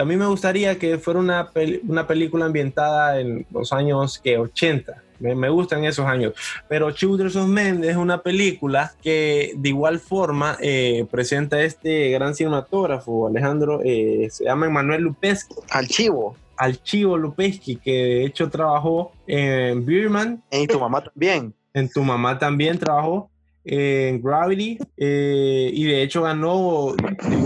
[0.00, 1.50] A mí me gustaría que fuera una,
[1.86, 5.02] una película ambientada en los años que 80.
[5.20, 6.32] Me, me, gustan esos años.
[6.68, 12.34] Pero Children of Men es una película que de igual forma eh, presenta este gran
[12.34, 15.54] cinematógrafo, Alejandro, eh, se llama Emanuel Lupeschi.
[15.70, 16.36] Archivo.
[16.56, 20.42] Archivo Lupeschi, que de hecho trabajó en Birman.
[20.50, 21.54] En tu mamá también.
[21.74, 23.30] En tu mamá también trabajó
[23.64, 26.94] en Gravity eh, y de hecho ganó,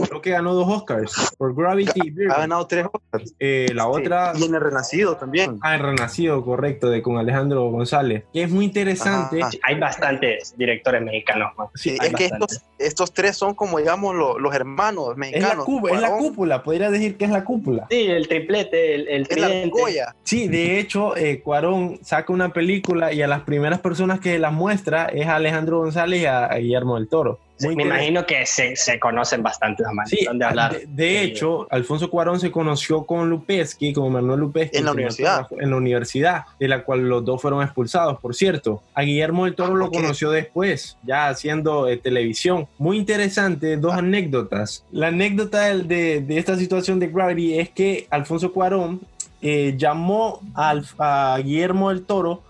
[0.08, 2.14] creo que ganó dos Oscars por Gravity.
[2.30, 3.34] Ha ganado tres Oscars.
[3.38, 4.32] Eh, la otra.
[4.36, 5.58] Y en El Renacido también.
[5.62, 8.24] Ah, El Renacido, correcto, de con Alejandro González.
[8.32, 9.40] Que es muy interesante.
[9.62, 11.52] Hay bastantes directores mexicanos.
[11.74, 15.66] Sí, es que estos, estos, tres son como, digamos, los, los hermanos mexicanos.
[15.90, 17.86] Es la, cúpula, podría decir que es la cúpula.
[17.90, 23.22] Sí, el triplete, el, el la Sí, de hecho, eh, Cuarón saca una película y
[23.22, 27.38] a las primeras personas que la muestra es Alejandro González y a, Guillermo del Toro.
[27.60, 30.76] me imagino que se, se conocen bastante sí, de hablar.
[30.86, 34.78] De, hecho, Alfonso Cuarón se conoció con Lupeski, con Manuel Lupeski.
[34.78, 35.46] En la universidad.
[35.58, 38.82] En la universidad, de la cual los dos fueron expulsados, por cierto.
[38.94, 42.66] A Guillermo del Toro lo conoció después, ya haciendo eh, televisión.
[42.78, 44.84] Muy interesante, dos anécdotas.
[44.92, 49.00] La anécdota de, de, esta situación de Gravity es que Alfonso Cuarón
[49.46, 52.42] eh, llamó al, a Guillermo del Toro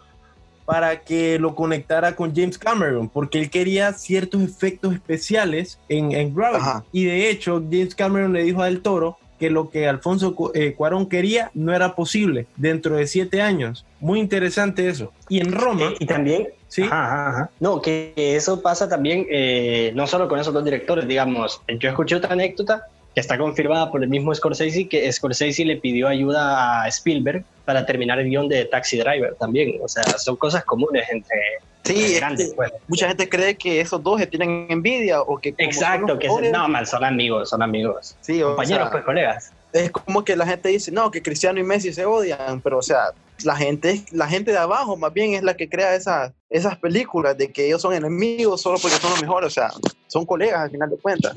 [0.65, 6.35] para que lo conectara con James Cameron, porque él quería ciertos efectos especiales en, en
[6.35, 6.87] Gravity.
[6.93, 10.75] Y de hecho, James Cameron le dijo a Del Toro que lo que Alfonso eh,
[10.75, 13.85] Cuarón quería no era posible dentro de siete años.
[14.01, 15.13] Muy interesante eso.
[15.29, 15.93] Y en Roma...
[15.99, 16.49] y también...
[16.69, 16.83] Sí.
[16.83, 21.63] Ajá, No, que eso pasa también, eh, no solo con esos dos directores, digamos.
[21.79, 26.09] Yo escuché otra anécdota que está confirmada por el mismo Scorsese, que Scorsese le pidió
[26.09, 29.79] ayuda a Spielberg para terminar el guion de Taxi Driver también.
[29.83, 31.39] O sea, son cosas comunes entre...
[31.85, 32.73] Sí, grandes, pues.
[32.89, 35.55] mucha gente cree que esos dos se tienen envidia o que...
[35.59, 38.17] Exacto, que no, mal, son amigos, son amigos.
[38.23, 39.53] Sí, Compañeros, pues colegas.
[39.73, 42.83] Es como que la gente dice, no, que Cristiano y Messi se odian, pero o
[42.83, 43.11] sea,
[43.43, 47.37] la gente, la gente de abajo más bien es la que crea esas, esas películas
[47.37, 49.71] de que ellos son enemigos solo porque son los mejores, o sea,
[50.07, 51.37] son colegas al final de cuentas.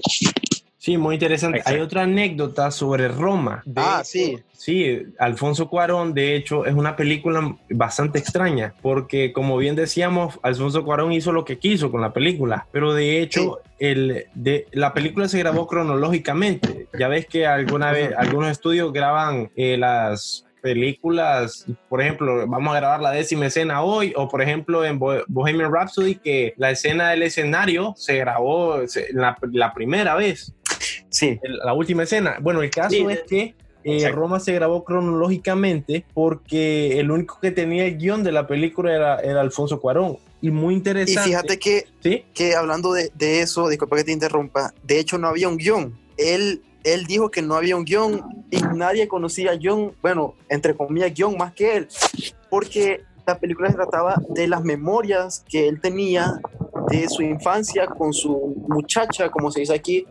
[0.87, 1.61] Sí, muy interesante.
[1.65, 3.61] Hay otra anécdota sobre Roma.
[3.75, 4.39] ah, sí.
[4.53, 10.85] Sí, Alfonso Cuarón, de hecho, es una película bastante extraña, porque como bien decíamos, Alfonso
[10.85, 15.27] Cuarón hizo lo que quiso con la película, pero de hecho, el, de, la película
[15.27, 16.87] se grabó cronológicamente.
[16.97, 22.79] Ya ves que alguna vez algunos estudios graban eh, las películas, por ejemplo, vamos a
[22.79, 27.23] grabar la décima escena hoy, o por ejemplo en Bohemian Rhapsody, que la escena del
[27.23, 28.81] escenario se grabó
[29.13, 30.53] la, primera vez.
[31.17, 31.39] Sí.
[31.41, 32.37] La última escena.
[32.41, 37.85] Bueno, el caso es que eh, Roma se grabó cronológicamente porque el único que tenía
[37.85, 40.17] el guion de la película era, era Alfonso Cuarón.
[40.41, 41.21] Y muy interesante.
[41.21, 42.23] Y fíjate que, ¿Sí?
[42.33, 45.97] que hablando de, de, eso, disculpa que te interrumpa, de hecho no había un guion.
[46.17, 51.13] Él él dijo que no había un guion y nadie conocía guion, bueno, entre comillas,
[51.13, 51.87] guion más que él,
[52.49, 56.39] porque la película se trataba de las memorias que él tenía
[56.89, 60.05] de su infancia con su muchacha, como se dice aquí,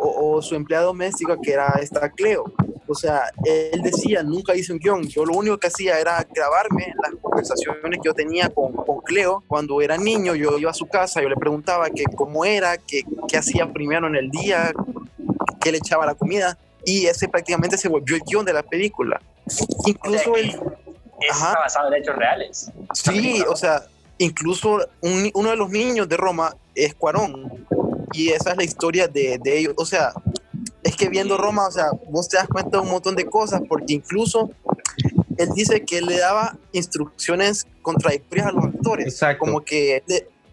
[0.00, 2.44] o, su empleada doméstica, que era esta Cleo.
[2.86, 6.92] O sea, él decía, nunca hice un guion, yo lo único que hacía era grabarme
[7.00, 10.86] las conversaciones que yo tenía con, con Cleo cuando era niño, yo iba a su
[10.86, 14.72] casa, yo le preguntaba que cómo era, que, qué hacía primero en el día,
[15.60, 19.20] que le echaba la comida y ese prácticamente se volvió el guion de la película.
[19.86, 20.58] Incluso él...
[21.20, 22.72] Está basado en hechos reales.
[22.94, 23.82] Sí, o sea,
[24.16, 24.80] incluso
[25.34, 27.66] uno de los niños de Roma es Cuarón
[28.12, 29.74] y esa es la historia de, de ellos.
[29.76, 30.12] O sea,
[30.82, 33.60] es que viendo Roma, o sea, vos te das cuenta de un montón de cosas
[33.68, 34.50] porque incluso
[35.36, 39.06] él dice que él le daba instrucciones contradictorias a los actores.
[39.06, 39.44] Exacto.
[39.44, 40.02] Como que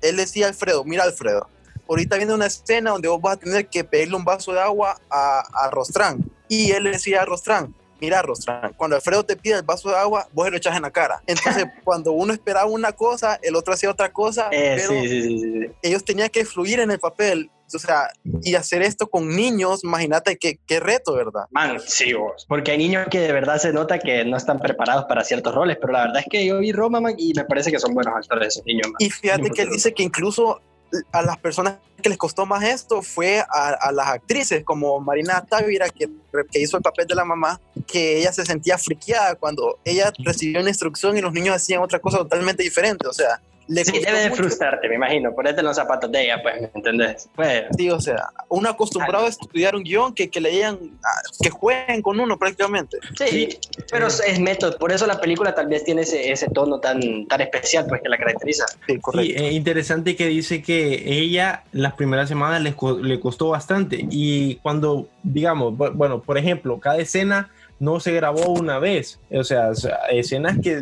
[0.02, 1.50] él decía a Alfredo, mira Alfredo,
[1.90, 5.00] ahorita viene una escena donde vos vas a tener que pedirle un vaso de agua
[5.10, 6.30] a, a Rostrán.
[6.48, 9.96] Y él le decía a Rostrán, mira Rostrán, cuando Alfredo te pide el vaso de
[9.96, 11.22] agua, vos lo echas en la cara.
[11.28, 16.30] Entonces, cuando uno esperaba una cosa, el otro hacía otra cosa, eh, pero ellos tenían
[16.30, 17.50] que fluir en el papel.
[17.74, 18.10] O sea,
[18.44, 21.48] y hacer esto con niños, imagínate qué, qué reto, ¿verdad?
[21.52, 22.46] Man, sí, vos.
[22.48, 25.78] Porque hay niños que de verdad se nota que no están preparados para ciertos roles,
[25.82, 28.54] pero la verdad es que yo vi Roma, y me parece que son buenos actores
[28.56, 28.88] esos niños.
[29.00, 30.62] Y fíjate que él dice que incluso
[31.12, 35.90] a las personas que les costó más esto fue a, las actrices como Marina Tavira,
[35.90, 36.10] que,
[36.52, 40.62] que, hizo el papel de la mamá, que ella se sentía friqueada cuando ella recibió
[40.62, 43.08] una instrucción y los niños hacían otra cosa totalmente diferente.
[43.08, 46.70] O sea, sí, debe de frustrarte, me imagino, ponerte los zapatos de ella, pues, ¿me
[46.74, 47.30] entendés?
[47.36, 47.66] Pues.
[47.78, 52.02] Sí, o sea, uno acostumbrado a estudiar un guion que, que leían, ah, que jueguen
[52.02, 52.98] con uno prácticamente.
[53.18, 53.50] Sí,
[53.92, 57.42] pero es método, por eso la película tal vez tiene ese, ese tono tan, tan
[57.42, 58.66] especial, pues, que la caracteriza.
[58.88, 59.44] Sí, correcto.
[59.44, 65.08] es interesante que dice que ella las primeras semanas le, le costó bastante y cuando,
[65.24, 67.50] digamos, bueno, por ejemplo, cada escena
[67.80, 69.20] no se grabó una vez.
[69.32, 69.72] O sea,
[70.10, 70.80] escenas que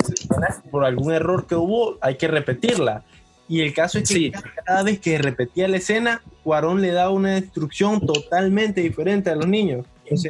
[0.72, 3.04] por algún error que hubo hay que repetirla.
[3.48, 4.32] Y el caso es que
[4.66, 9.48] cada vez que repetía la escena, Cuarón le daba una instrucción totalmente diferente a los
[9.48, 9.86] niños.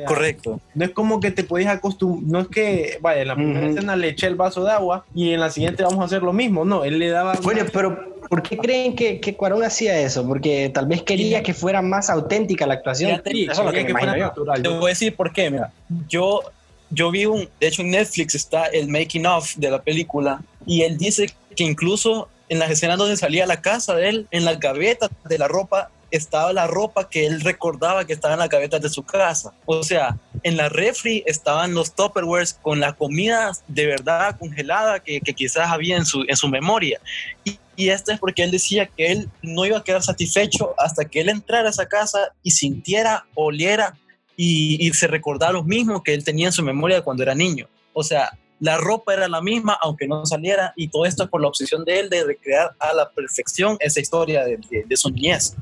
[0.05, 0.59] Correcto.
[0.73, 3.95] No es como que te podías acostumbrar, no es que, vaya, en la primera escena
[3.95, 6.65] le eché el vaso de agua y en la siguiente vamos a hacer lo mismo,
[6.65, 7.34] no, él le daba...
[7.43, 10.26] Bueno, pero ¿por qué creen que, que Cuarón hacía eso?
[10.28, 13.21] Porque tal vez quería que fuera más auténtica la actuación.
[13.26, 14.61] Sí, eso es lo que, fuera natural.
[14.61, 15.71] Te voy a decir por qué, mira,
[16.07, 16.41] yo
[16.89, 20.84] yo vi un, de hecho en Netflix está el making of de la película y
[20.84, 24.59] él dice que incluso en las escenas donde salía la casa de él, en las
[24.59, 28.82] gavetas de la ropa estaba la ropa que él recordaba que estaba en las gavetas
[28.82, 29.53] de su casa.
[29.66, 35.22] O sea, en la refri estaban los Tupperwares con la comida de verdad congelada que,
[35.22, 36.99] que quizás había en su, en su memoria.
[37.43, 41.06] Y, y esto es porque él decía que él no iba a quedar satisfecho hasta
[41.06, 43.97] que él entrara a esa casa y sintiera, oliera
[44.38, 47.68] y, se recordaba lo mismo que él tenía en su memoria cuando era niño.
[47.93, 51.47] O sea, la ropa era la misma, aunque no saliera, y todo esto por la
[51.47, 55.56] obsesión de él de recrear a la perfección esa historia de, de, su niñez.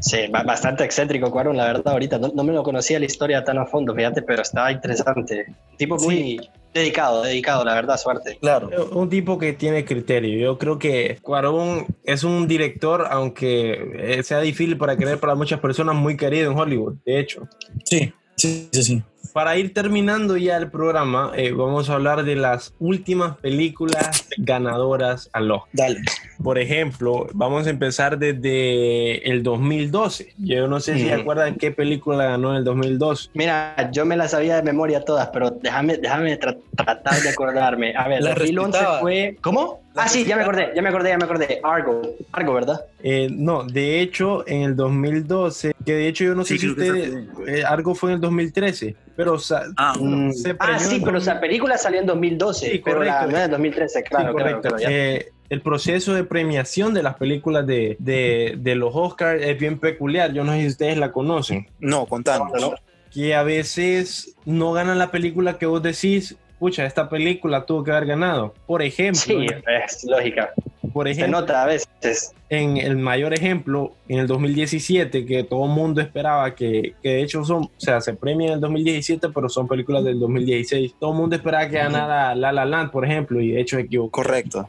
[0.00, 3.58] Sí, bastante excéntrico, Cuarón, la verdad, ahorita no, no, me lo conocía la historia tan
[3.58, 5.54] a fondo, fíjate, pero estaba interesante.
[5.76, 6.40] Tipo muy,
[6.72, 8.38] Dedicado, dedicado, la verdad, suerte.
[8.40, 8.90] Claro.
[8.92, 10.38] Un tipo que tiene criterio.
[10.38, 15.96] Yo creo que Cuarón es un director, aunque sea difícil para creer para muchas personas,
[15.96, 17.48] muy querido en Hollywood, de hecho.
[17.84, 19.02] Sí, sí, sí, sí.
[19.32, 25.30] Para ir terminando ya el programa, eh, vamos a hablar de las últimas películas ganadoras
[25.32, 25.70] al Oscar.
[25.72, 26.00] Dale.
[26.42, 30.34] Por ejemplo, vamos a empezar desde el 2012.
[30.38, 33.30] Yo no sé si se acuerdan qué película ganó en el 2012.
[33.34, 37.94] Mira, yo me la sabía de memoria todas, pero déjame, déjame tratar de acordarme.
[37.96, 39.36] A ver, la 2011 fue...
[39.40, 39.80] ¿Cómo?
[39.96, 41.60] Ah, sí, ya me acordé, ya me acordé, ya me acordé.
[41.64, 42.84] Argo, Argo, ¿verdad?
[43.02, 47.26] Eh, no, de hecho, en el 2012, que de hecho yo no sé si ustedes...
[47.46, 49.94] Eh, Argo fue en el 2013 pero ah,
[50.32, 54.32] se ah, sí, pero esa película salió en 2012, pero la en 2013, claro.
[54.32, 54.76] correcto.
[54.80, 60.32] Eh, el proceso de premiación de las películas de, de, los Oscars es bien peculiar.
[60.32, 61.68] Yo no sé si ustedes la conocen.
[61.80, 62.74] No, contando.
[63.12, 67.90] Que a veces no ganan la película que vos decís, pucha, esta película tuvo que
[67.90, 68.54] haber ganado.
[68.66, 69.20] Por ejemplo.
[69.20, 70.52] Sí, es lógica.
[70.92, 72.34] Por ejemplo, Se nota a veces.
[72.48, 77.22] En el mayor ejemplo, en el 2017, que todo el mundo esperaba que, que de
[77.22, 80.94] hecho son, o sea, se premia en el 2017, pero son películas del 2016.
[80.98, 83.82] Todo el mundo esperaba que ganara La La Land, por ejemplo, y de hecho se
[83.82, 84.22] equivocó.
[84.22, 84.66] Correcto.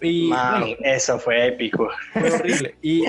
[0.00, 0.30] Y,
[0.82, 1.88] eso fue épico.
[2.12, 2.74] Fue horrible.
[2.82, 3.04] Y,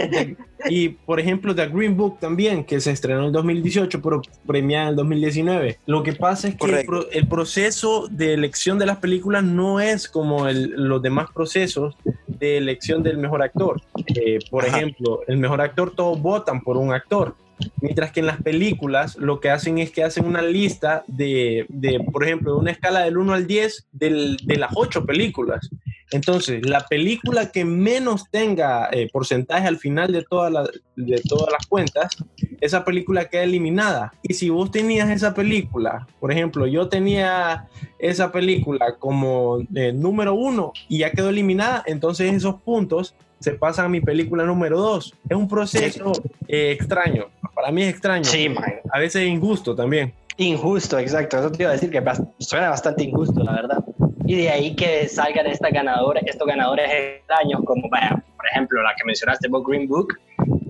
[0.69, 4.89] y, por ejemplo, The Green Book también, que se estrenó en 2018, pero premiada en
[4.89, 5.79] el 2019.
[5.85, 10.47] Lo que pasa es que el, proceso de elección de las películas no es como
[10.49, 11.95] los demás procesos
[12.41, 13.79] de elección del mejor actor.
[14.07, 17.35] Eh, por ejemplo, el mejor actor, todos votan por un actor.
[17.81, 21.99] Mientras que en las películas lo que hacen es que hacen una lista de, de
[21.99, 25.69] por ejemplo, una escala del 1 al 10 del, de las 8 películas.
[26.11, 31.51] Entonces, la película que menos tenga eh, porcentaje al final de, todas las de todas
[31.51, 32.17] las cuentas,
[32.59, 34.13] esa película queda eliminada.
[34.21, 40.35] Y si vos tenías esa película, por ejemplo, yo tenía esa película como eh, número
[40.35, 45.13] uno y ya quedó eliminada, entonces esos puntos se pasan a mi película número dos.
[45.29, 46.13] Es un proceso
[46.47, 47.25] eh, extraño.
[47.53, 48.23] Para mí es extraño.
[48.23, 48.47] Sí,
[48.91, 50.13] A veces injusto también.
[50.37, 51.37] Injusto, exacto.
[51.37, 52.01] Eso te iba a decir que
[52.39, 53.83] suena bastante injusto, la verdad
[54.31, 59.03] y de ahí que salgan estas ganadoras, estos ganadores extraños, como por ejemplo la que
[59.03, 60.17] mencionaste, Book Green Book,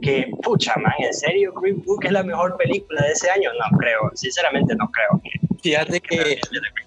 [0.02, 3.52] que, pucha, man, ¿en serio Green Book es la mejor película de ese año?
[3.54, 5.22] No creo, sinceramente no creo.
[5.62, 6.40] Fíjate que,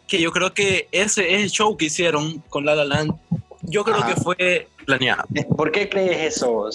[0.08, 3.12] que yo creo que ese, ese show que hicieron con La La Land,
[3.66, 5.24] yo creo que fue planeado.
[5.56, 6.68] ¿Por qué crees eso?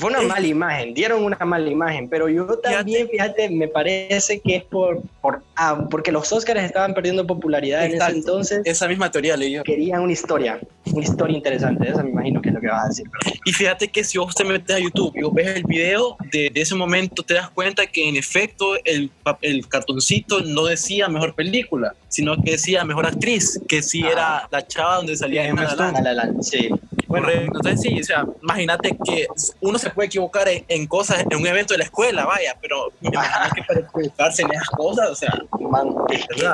[0.00, 4.56] Fue una mala imagen, dieron una mala imagen, pero yo también, fíjate, me parece que
[4.56, 8.62] es por, por ah, porque los Oscars estaban perdiendo popularidad en ese entonces.
[8.64, 9.62] Esa misma teoría leí yo.
[9.62, 12.88] Querían una historia, una historia interesante, eso me imagino que es lo que vas a
[12.88, 13.06] decir.
[13.44, 16.48] Y fíjate que si vos te metes a YouTube y vos ves el video de,
[16.48, 19.10] de ese momento, te das cuenta que en efecto el,
[19.42, 24.10] el cartoncito no decía mejor película, sino que decía mejor actriz, que sí ah.
[24.10, 26.00] era la chava donde salía Emma Stone.
[26.42, 26.70] Sí.
[27.10, 29.26] Bueno, entonces sí, o sea, imagínate que
[29.60, 33.50] uno se puede equivocar en, cosas, en un evento de la escuela, vaya, pero imagino
[33.52, 36.48] que para equivocarse en esas cosas, o sea, man, es que,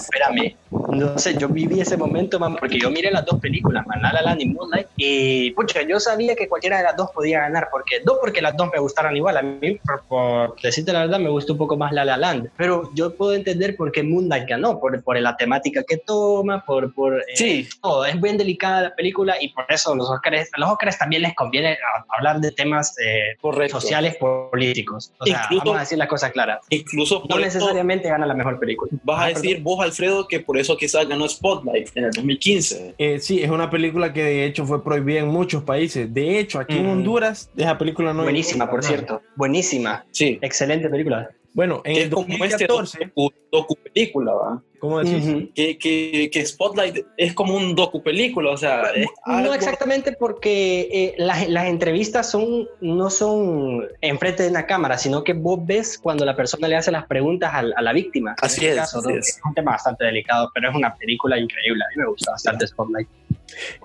[0.00, 0.56] espérame,
[0.90, 4.12] no sé, yo viví ese momento, man, porque yo miré las dos películas, man, La
[4.12, 7.68] La Land y Moonlight, y pucha, yo sabía que cualquiera de las dos podía ganar,
[7.70, 9.78] porque dos porque las dos me gustaron igual, a mí,
[10.08, 13.34] por, decirte la verdad, me gustó un poco más La La Land, pero yo puedo
[13.34, 17.68] entender por qué Moonlight ganó, por, por la temática que toma, por, por eh, sí.
[17.82, 21.34] todo, es bien delicada la película y por eso los Oscars, los Oscars también les
[21.34, 21.78] conviene
[22.08, 23.36] hablar de temas eh,
[23.68, 25.12] sociales, políticos.
[25.18, 26.60] O sea, vamos a decir las cosas claras.
[26.70, 28.90] Incluso no necesariamente gana la mejor película.
[29.04, 32.94] Vas a decir vos, Alfredo, que por eso quizás ganó Spotlight en el 2015.
[32.98, 36.12] Eh, sí, es una película que de hecho fue prohibida en muchos países.
[36.12, 39.22] De hecho, aquí en Honduras, esa película no Buenísima, por cierto.
[39.36, 40.04] Buenísima.
[40.10, 40.38] Sí.
[40.40, 41.30] Excelente película.
[41.52, 42.98] Bueno, en el 2014...
[43.04, 44.62] Este docu película, ¿va?
[44.80, 45.50] ¿Cómo decís?
[45.54, 48.84] que, que, que, Spotlight es como un docu-película, o sea...
[49.26, 55.22] no exactamente porque eh, las, las, entrevistas son, no son enfrente de una cámara, sino
[55.22, 58.34] que vos ves cuando la persona le hace las preguntas a, a la víctima.
[58.40, 59.40] Así, este es, es.
[59.44, 61.84] un tema bastante delicado, pero es una película increíble.
[61.84, 63.08] A mí me gusta bastante Spotlight.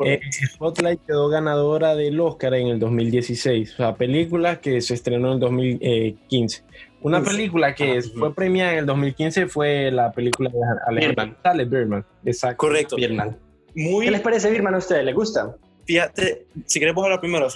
[0.06, 0.20] Eh,
[0.54, 5.34] Spotlight quedó ganadora del Oscar en el 2016, o sea, película que se estrenó en
[5.34, 6.64] el 2015.
[7.06, 12.04] Una película que fue premiada en el 2015 fue la película de Alejandro Birman.
[12.26, 12.58] Exacto.
[12.58, 12.96] Correcto.
[12.96, 13.38] Birman.
[13.76, 14.06] Muy...
[14.06, 15.06] ¿Qué les parece Birman a ustedes?
[15.06, 15.56] ¿Les gusta?
[15.86, 17.48] Fíjate, si queremos hablar primero.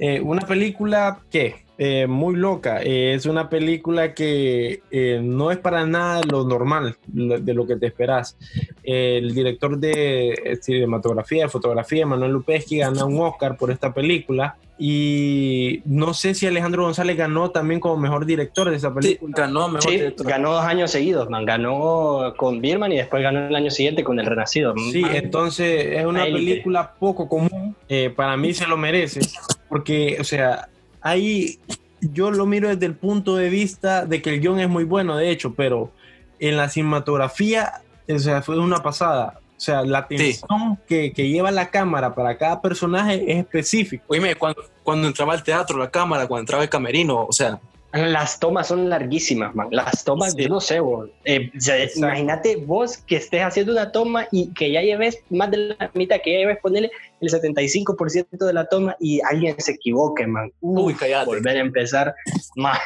[0.00, 2.82] Eh, una película que eh, muy loca.
[2.82, 4.82] Eh, es una película que
[5.22, 8.36] no es para nada lo normal de lo que te esperas.
[8.82, 14.56] el director de cinematografía, de fotografía, Manuel Lupeschi, ganó un Oscar por esta película.
[14.82, 19.34] Y no sé si Alejandro González ganó también como mejor director de esa película.
[19.36, 20.26] Sí, ganó mejor director.
[20.26, 21.44] Ganó dos años seguidos, man.
[21.44, 24.72] Ganó con Birman y después ganó el año siguiente con El Renacido.
[24.90, 27.76] Sí, entonces es una película poco común.
[27.90, 29.20] Eh, para mí se lo merece.
[29.68, 30.69] Porque, o sea,
[31.00, 31.58] ahí
[32.00, 35.16] yo lo miro desde el punto de vista de que el guion es muy bueno,
[35.16, 35.92] de hecho, pero
[36.38, 39.40] en la cinematografía, o sea, fue una pasada.
[39.56, 44.04] O sea, la atención que, que, lleva la cámara para cada personaje es específico.
[44.08, 47.60] Oye, cuando, cuando entraba al teatro, la cámara, cuando entraba el camerino, o sea,
[47.92, 49.68] Las tomas son larguísimas, man.
[49.72, 51.08] Las tomas, yo no sé, vos.
[51.24, 51.50] Eh,
[51.96, 56.20] imagínate vos que estés haciendo una toma y que ya lleves más de la mitad,
[56.22, 60.52] que ya lleves ponerle el 75% de la toma y alguien se equivoque, man.
[60.60, 61.26] Uy, callate.
[61.26, 62.14] Volver a empezar,
[62.56, 62.76] man,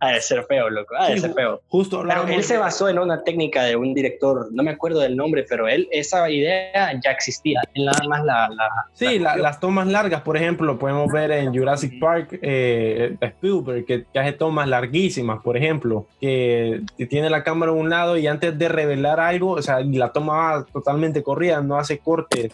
[0.00, 1.62] ha de ser feo, loco, ha de ser feo.
[1.68, 5.16] Justo Pero él se basó en una técnica de un director, no me acuerdo del
[5.16, 7.62] nombre, pero él, esa idea ya existía.
[7.74, 8.48] Él nada más la.
[8.48, 14.04] la sí, las tomas largas, por ejemplo, podemos ver en Jurassic Park, eh, Spielberg, que,
[14.12, 18.58] que hace tomas larguísimas, por ejemplo, que, tiene la cámara a un lado y antes
[18.58, 22.52] de revelar algo, o sea, la toma va totalmente corrida, no hace cortes.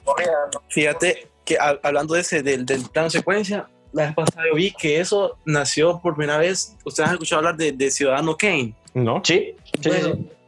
[0.69, 5.01] Fíjate que hablando de ese, del, del plano secuencia, la vez pasada yo vi que
[5.01, 6.77] eso nació por primera vez.
[6.85, 8.75] Ustedes han escuchado hablar de, Ciudadano Kane.
[8.93, 9.23] No.
[9.25, 9.55] Sí.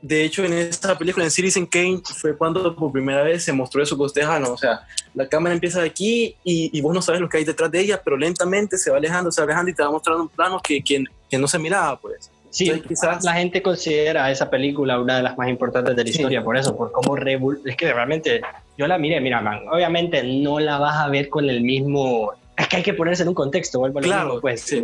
[0.03, 3.83] de hecho, en esta película, en Citizen Kane, fue cuando por primera vez se mostró
[3.83, 4.51] eso que ustedes hablan.
[4.51, 4.81] O sea,
[5.15, 7.81] la cámara empieza de aquí y, y, vos no sabes lo que hay detrás de
[7.81, 10.61] ella, pero lentamente se va alejando, se va alejando y te va mostrando un plano
[10.61, 12.31] que, que, que no se miraba, pues.
[12.51, 16.43] Sí, quizás la gente considera esa película una de las más importantes de la historia,
[16.43, 18.41] por eso, por cómo es que realmente
[18.79, 22.69] yo la miré, mira, man, obviamente no la vas a ver con el mismo es
[22.69, 24.75] que hay que ponerse en un contexto, vuelvo claro, pues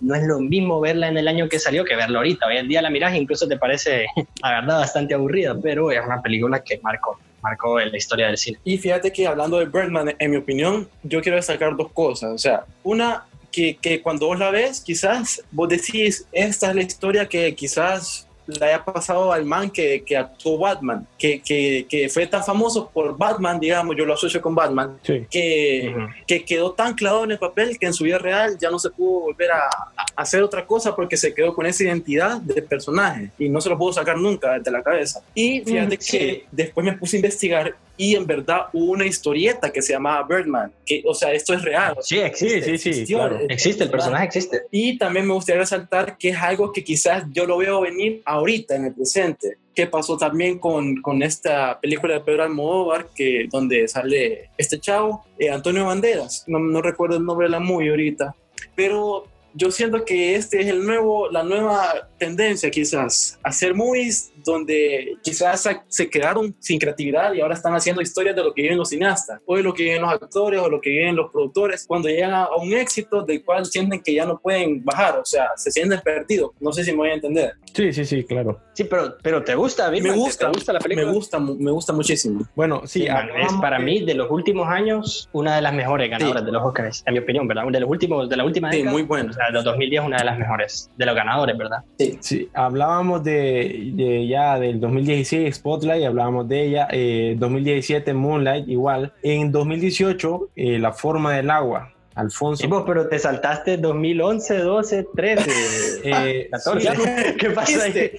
[0.00, 2.46] no es lo mismo verla en el año que salió que verla ahorita.
[2.46, 4.06] Hoy en día la miras e incluso te parece,
[4.42, 8.36] la verdad, bastante aburrida, pero es una película que marcó, marcó en la historia del
[8.36, 8.58] cine.
[8.64, 12.32] Y fíjate que hablando de Birdman, en mi opinión, yo quiero destacar dos cosas.
[12.32, 13.24] O sea, una,
[13.54, 18.26] que, que cuando vos la ves, quizás vos decís, esta es la historia que quizás
[18.46, 22.90] le haya pasado al man que, que actuó Batman, que, que, que, fue tan famoso
[22.92, 25.94] por Batman, digamos, yo lo asocio con Batman, que,
[26.26, 28.90] que quedó tan clavado en el papel que en su vida real ya no se
[28.90, 29.68] pudo volver a,
[30.16, 33.78] hacer otra cosa porque se quedó con esa identidad de personaje y no se lo
[33.78, 35.22] pudo sacar nunca de la cabeza.
[35.34, 39.82] Y fíjate que después me puse a investigar y en verdad hubo una historieta que
[39.82, 41.96] se llamaba Birdman, que, o sea, esto es real.
[42.00, 43.38] Sí, existe, sí, sí, claro.
[43.48, 44.62] existe, el personaje existe.
[44.70, 48.76] Y también me gustaría resaltar que es algo que quizás yo lo veo venir ahorita,
[48.76, 49.58] en el presente.
[49.74, 55.24] ¿Qué pasó también con, con esta película de Pedro Almodóvar, que, donde sale este chavo,
[55.38, 56.44] eh, Antonio Banderas?
[56.46, 58.34] No, no recuerdo el nombre de la movie ahorita,
[58.74, 65.16] pero yo siento que este es el nuevo, la nueva tendencia quizás, hacer movies donde
[65.22, 68.90] quizás se quedaron sin creatividad y ahora están haciendo historias de lo que viven los
[68.90, 72.08] cineastas, o de lo que viven los actores, o lo que viven los productores, cuando
[72.08, 75.70] llegan a un éxito del cual sienten que ya no pueden bajar, o sea, se
[75.70, 76.50] sienten perdidos.
[76.60, 77.54] No sé si me voy a entender.
[77.72, 78.60] Sí, sí, sí, claro.
[78.74, 79.90] Sí, pero, pero ¿te gusta?
[79.90, 81.06] Me gusta, ¿Te gusta la película?
[81.06, 82.46] Me gusta, me gusta muchísimo.
[82.54, 83.06] Bueno, sí.
[83.06, 87.02] es para mí, de los últimos años, una de las mejores ganadoras de los Oscars,
[87.06, 87.64] en mi opinión, ¿verdad?
[87.70, 89.30] De los últimos, de la última Sí, muy bueno.
[89.30, 91.78] O sea, de 2010, una de las mejores, de los ganadores, ¿verdad?
[91.98, 92.18] Sí.
[92.20, 96.88] Sí, hablábamos de, de ya del 2016 Spotlight, hablábamos de ella,
[97.36, 102.84] 2017 eh, Moonlight igual, en 2018 eh, La forma del agua, Alfonso.
[102.86, 107.36] pero te saltaste 2011, 12, 13, 14.
[107.38, 108.12] ¿Qué pasa ahí?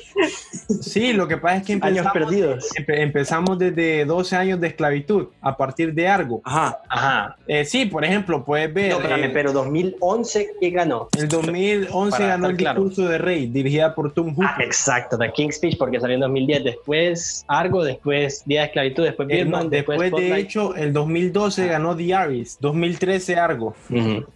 [0.81, 2.69] Sí, lo que pasa es que empezamos, años perdidos.
[2.87, 6.41] empezamos desde 12 años de esclavitud a partir de algo.
[6.43, 7.37] Ajá, ajá.
[7.47, 8.91] Eh, sí, por ejemplo, puedes ver.
[8.91, 11.07] No, espérame, eh, pero 2011, ¿qué ganó?
[11.17, 14.45] El 2011 ganó el discurso de Rey, dirigida por Tom Hooper.
[14.45, 16.63] Ah, exacto, The King's Speech, porque salió en 2010.
[16.63, 21.67] Después Argo, después Día de Esclavitud, después eh, después, después de hecho, el 2012 ah.
[21.67, 23.75] ganó The Aris, 2013 Argo.
[23.91, 24.34] Mm-hmm.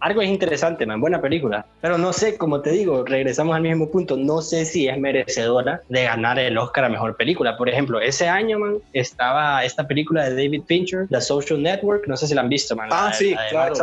[0.00, 1.66] Algo es interesante, man, buena película.
[1.80, 4.16] Pero no sé, como te digo, regresamos al mismo punto.
[4.16, 7.56] No sé si es merecedora de ganar el Oscar a mejor película.
[7.56, 12.06] Por ejemplo, ese año, man, estaba esta película de David Fincher, The Social Network.
[12.06, 12.88] No sé si la han visto, man.
[12.90, 13.74] Ah, sí, claro.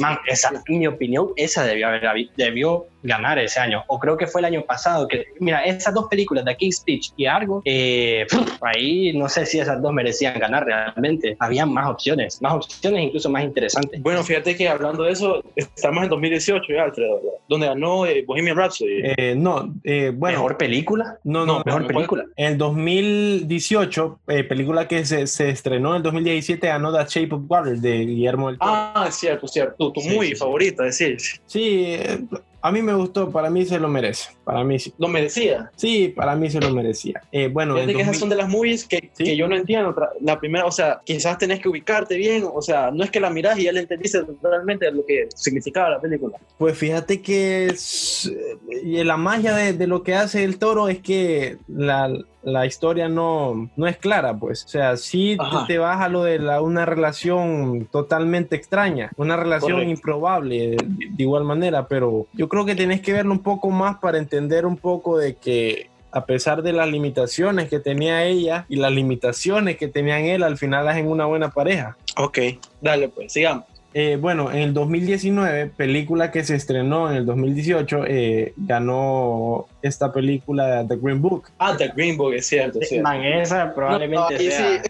[0.00, 2.02] Man, esa, en mi opinión, esa debió haber,
[2.36, 3.84] debió ganar ese año.
[3.86, 5.08] O creo que fue el año pasado.
[5.08, 8.26] Que, mira, esas dos películas, The King's Speech y Argo, eh,
[8.60, 11.36] ahí no sé si esas dos merecían ganar realmente.
[11.38, 14.02] Había más opciones, más opciones incluso más interesantes.
[14.02, 18.56] Bueno, fíjate que hablando de eso, estamos en 2018 ya, Alfredo, donde ganó eh, Bohemian
[18.56, 19.02] Rhapsody.
[19.16, 19.74] Eh, no,
[20.14, 20.38] bueno.
[20.38, 21.18] ¿Mejor película?
[21.24, 22.24] No, no, mejor, película.
[22.36, 28.06] En 2018, película que se, se, estrenó en 2017, ganó The Shape of Water de
[28.06, 28.72] Guillermo del Toro.
[28.72, 29.92] Ah, cierto, cierto.
[29.92, 31.18] Tu, muy favorita, decir.
[31.46, 31.96] Sí,
[32.66, 34.30] a mí me gustó, para mí se lo merece.
[34.42, 34.92] Para mí sí.
[34.98, 35.70] ¿Lo merecía?
[35.76, 37.22] Sí, para mí se lo merecía.
[37.30, 39.94] Eh, bueno, Fíjate que esas son de las movies que, que, yo no entiendo.
[40.20, 43.30] La primera, o sea, quizás tenés que ubicarte bien, o sea, no es que la
[43.30, 46.38] mirás y ya le entendiste realmente lo que significaba la película.
[46.58, 48.32] Pues fíjate que es,
[48.82, 52.10] y la magia de, de lo que hace el toro es que la,
[52.46, 54.64] la historia no, no es clara, pues.
[54.64, 55.36] O sea, sí
[55.66, 61.42] te vas a lo de la, una relación totalmente extraña, una relación improbable de, igual
[61.42, 65.18] manera, pero yo creo que tenés que verlo un poco más para entender un poco
[65.18, 70.20] de que a pesar de las limitaciones que tenía ella y las limitaciones que tenían
[70.26, 71.96] él, al final hacen una buena pareja.
[72.16, 72.38] Ok,
[72.80, 73.64] dale pues, sigamos.
[73.98, 80.12] Eh, bueno, en el 2019, película que se estrenó en el 2018, eh, ganó esta
[80.12, 81.44] película The Green Book.
[81.56, 82.78] Ah, The Green Book, es cierto.
[82.78, 84.82] Es Man, esa probablemente sea.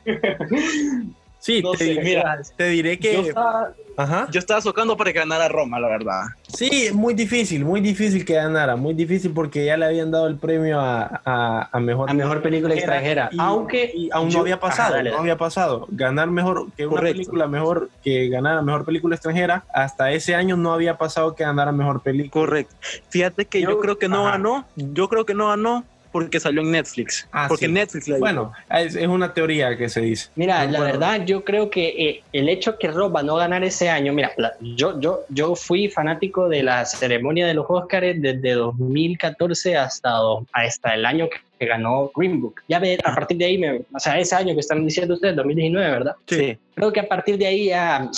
[1.39, 3.13] Sí, te, mira, te diré que...
[3.13, 4.29] Yo estaba, Ajá.
[4.31, 6.23] yo estaba socando para que ganara Roma, la verdad.
[6.49, 10.37] Sí, muy difícil, muy difícil que ganara, muy difícil porque ya le habían dado el
[10.37, 15.37] premio a, a, mejor, a mejor película extranjera, aunque aún no había pasado, no había
[15.37, 15.87] pasado.
[15.91, 20.73] Ganar mejor que una película mejor que ganara mejor película extranjera, hasta ese año no
[20.73, 22.47] había pasado que ganara mejor película.
[22.47, 22.75] Correcto.
[23.09, 26.71] Fíjate que yo, creo que no ganó, yo creo que no ganó porque salió en
[26.71, 27.29] Netflix.
[27.33, 30.31] Ah, porque Netflix Bueno, es, es, una teoría que se dice.
[30.35, 34.13] Mira, la verdad, yo creo que eh, el hecho que Rob no ganar ese año,
[34.13, 40.19] mira, yo, yo, yo fui fanático de la ceremonia de los Oscars desde 2014 hasta,
[40.53, 41.29] hasta el año
[41.59, 42.63] que ganó Green Book.
[42.69, 45.37] Ya ve, a partir de ahí, me, o sea, ese año que están diciendo ustedes,
[45.37, 46.17] 2019, ¿verdad?
[46.27, 46.59] Sí.
[46.75, 48.11] Creo que a partir de ahí ya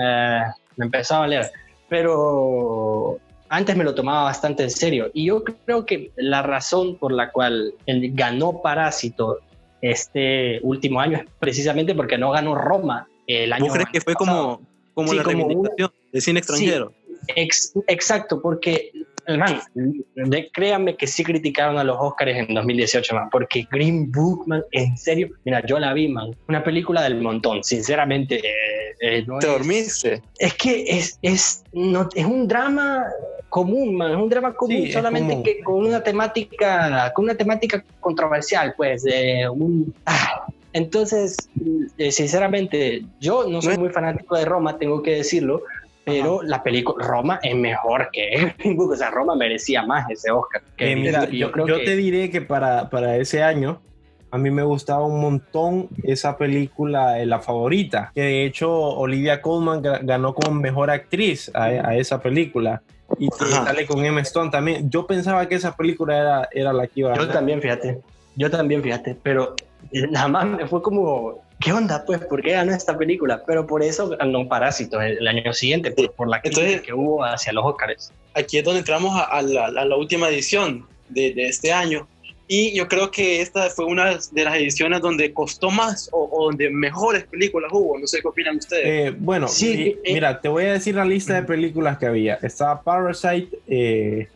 [0.00, 0.42] eh,
[0.76, 1.50] me empezó a valer.
[1.88, 3.18] Pero
[3.48, 5.10] antes me lo tomaba bastante en serio.
[5.14, 9.38] Y yo creo que la razón por la cual él ganó Parásito
[9.80, 14.14] este último año es precisamente porque no ganó Roma el año ¿Vos crees que fue
[14.14, 14.60] como,
[14.94, 15.46] como la como
[16.12, 16.92] de cine extranjero?
[17.86, 18.90] exacto, porque
[19.36, 24.46] man, de, créanme que sí criticaron a los Oscars en 2018, man, porque Green Book,
[24.46, 28.36] man, en serio, mira, yo la vi, man, una película del montón, sinceramente.
[28.36, 30.22] Eh, eh, ¿Te dormiste?
[30.38, 33.04] Es que es, es, no, es un drama
[33.48, 38.74] común, man, es un drama común, solamente que con una temática, con una temática controversial,
[38.76, 39.94] pues, de un...
[40.06, 41.36] Ah, entonces,
[41.96, 45.62] eh, sinceramente, yo no soy muy fanático de Roma, tengo que decirlo,
[46.08, 50.62] pero la película Roma es mejor que o sea, Roma merecía más ese Oscar.
[50.76, 53.80] Que mira, yo, creo yo te diré que para, para ese año
[54.30, 59.40] a mí me gustaba un montón esa película, eh, La Favorita, que de hecho Olivia
[59.40, 62.82] Colman ganó como mejor actriz a, esa película.
[63.18, 64.90] Y sale con Emma Stone también.
[64.90, 68.00] Yo pensaba que esa película era, era la que iba a Yo también, fíjate.
[68.36, 69.16] Yo también, fíjate.
[69.22, 69.54] Pero
[70.10, 72.04] nada más me fue como ¿qué onda?
[72.04, 73.42] Pues, ¿por qué ganó esta película?
[73.46, 77.64] Pero por eso ganó Parásitos el, año siguiente, por, la crítica que hubo hacia los
[77.64, 78.12] Oscars.
[78.34, 82.06] Aquí es donde entramos a, la, última edición de, de, este año,
[82.50, 86.70] y yo creo que esta fue una de las ediciones donde costó más o, donde
[86.70, 87.98] mejores películas hubo.
[87.98, 88.84] No sé qué opinan ustedes.
[88.86, 92.36] Eh, bueno, sí, eh, mira, te voy a decir la lista de películas que había.
[92.36, 94.28] Estaba Parasite, eh,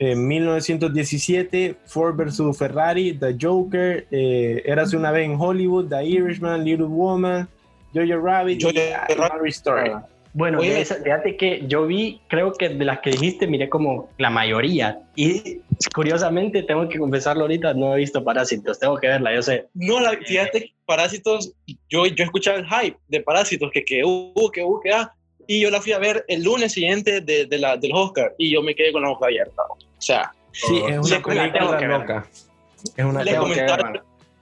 [0.00, 2.58] en 1917, Ford vs.
[2.58, 7.48] Ferrari, The Joker, eh, Érase una vez en Hollywood, The Irishman, Little Woman,
[7.94, 9.92] Jojo Rabbit, Jojo Rabbit Story.
[10.32, 15.00] Bueno, fíjate que yo vi, creo que de las que dijiste, miré como la mayoría.
[15.16, 15.60] Y
[15.92, 19.66] curiosamente, tengo que confesarlo ahorita, no he visto Parásitos, tengo que verla, yo sé.
[19.74, 21.52] No, la, fíjate, Parásitos,
[21.88, 25.12] yo, yo escuchaba el hype de Parásitos, que que hubo, que hubo, que ah,
[25.48, 28.52] y yo la fui a ver el lunes siguiente de, de la, del Oscar, y
[28.52, 29.62] yo me quedé con la boca abierta.
[29.68, 32.26] O sea, sí, es una película loca.
[32.96, 33.32] Es una Le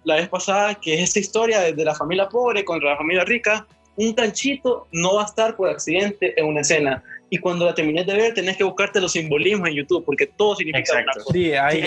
[0.05, 3.25] la vez pasada que es esta historia de, de la familia pobre contra la familia
[3.25, 3.67] rica,
[3.99, 7.03] un canchito no va a estar por accidente en una escena.
[7.31, 10.57] Y cuando la termines de ver, tenés que buscarte los simbolismos en YouTube, porque todo
[10.57, 11.33] significa Exacto.
[11.33, 11.85] Sí, hay,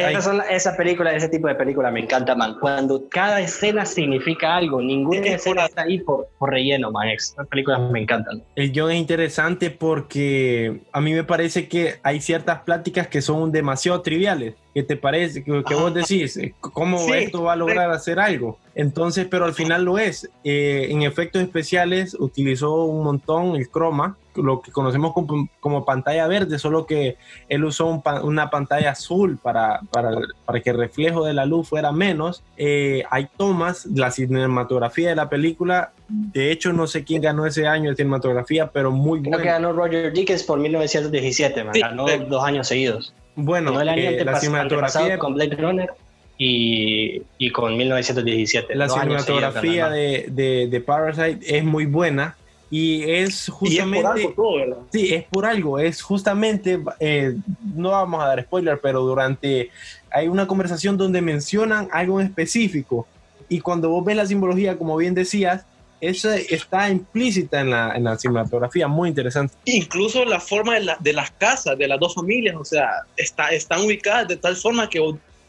[0.50, 2.58] esa película, ese tipo de película me encanta, man.
[2.60, 7.10] Cuando cada escena significa algo, ninguna escena está ahí por, por relleno, man.
[7.10, 8.44] Esas películas me encantan.
[8.56, 13.52] El guion es interesante porque a mí me parece que hay ciertas pláticas que son
[13.52, 14.56] demasiado triviales.
[14.74, 15.44] ¿Qué te parece?
[15.44, 18.58] Que, vos decís, ¿cómo esto va a lograr hacer algo?
[18.74, 20.30] Entonces, pero al final lo es.
[20.46, 25.14] Eh, en efectos especiales utilizó un montón el croma, lo que conocemos
[25.60, 27.18] como, pantalla verde, solo que
[27.50, 30.12] él usó una pantalla azul para, para,
[30.46, 32.44] para, que el reflejo de la luz fuera menos.
[32.58, 37.68] Eh, hay tomas, la cinematografía de la película, de hecho no sé quién ganó ese
[37.68, 39.38] año de cinematografía, pero muy bueno.
[39.38, 43.14] Creo que ganó Roger Dickens por 1917, ganó dos años seguidos.
[43.36, 45.90] Bueno, eh, la cinematografía con Blade Runner
[46.38, 48.76] y, y con 1917.
[48.76, 52.36] La cinematografía de, de, de, Parasite es muy buena
[52.72, 54.24] y es justamente...
[54.24, 57.36] es por algo Sí, es por algo, es justamente, eh,
[57.76, 59.70] no vamos a dar spoiler, pero durante,
[60.10, 63.06] hay una conversación donde mencionan algo en específico
[63.50, 65.66] y cuando vos ves la simbología, como bien decías,
[66.00, 69.54] esa está implícita en la, en la cinematografía, muy interesante.
[69.66, 73.82] Incluso la forma de, de, las casas, de las dos familias, o sea, está, están
[73.82, 75.00] ubicadas de tal forma que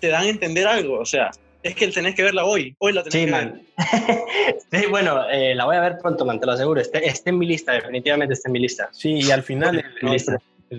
[0.01, 1.31] te dan a entender algo, o sea,
[1.63, 3.63] es que tenés que verla hoy, hoy la tenés sí, que man.
[3.77, 4.59] ver.
[4.83, 7.47] sí, bueno, eh, la voy a ver pronto, man, te lo aseguro, está, en mi
[7.47, 8.89] lista, definitivamente está en mi lista.
[8.93, 9.85] Sí, y al final...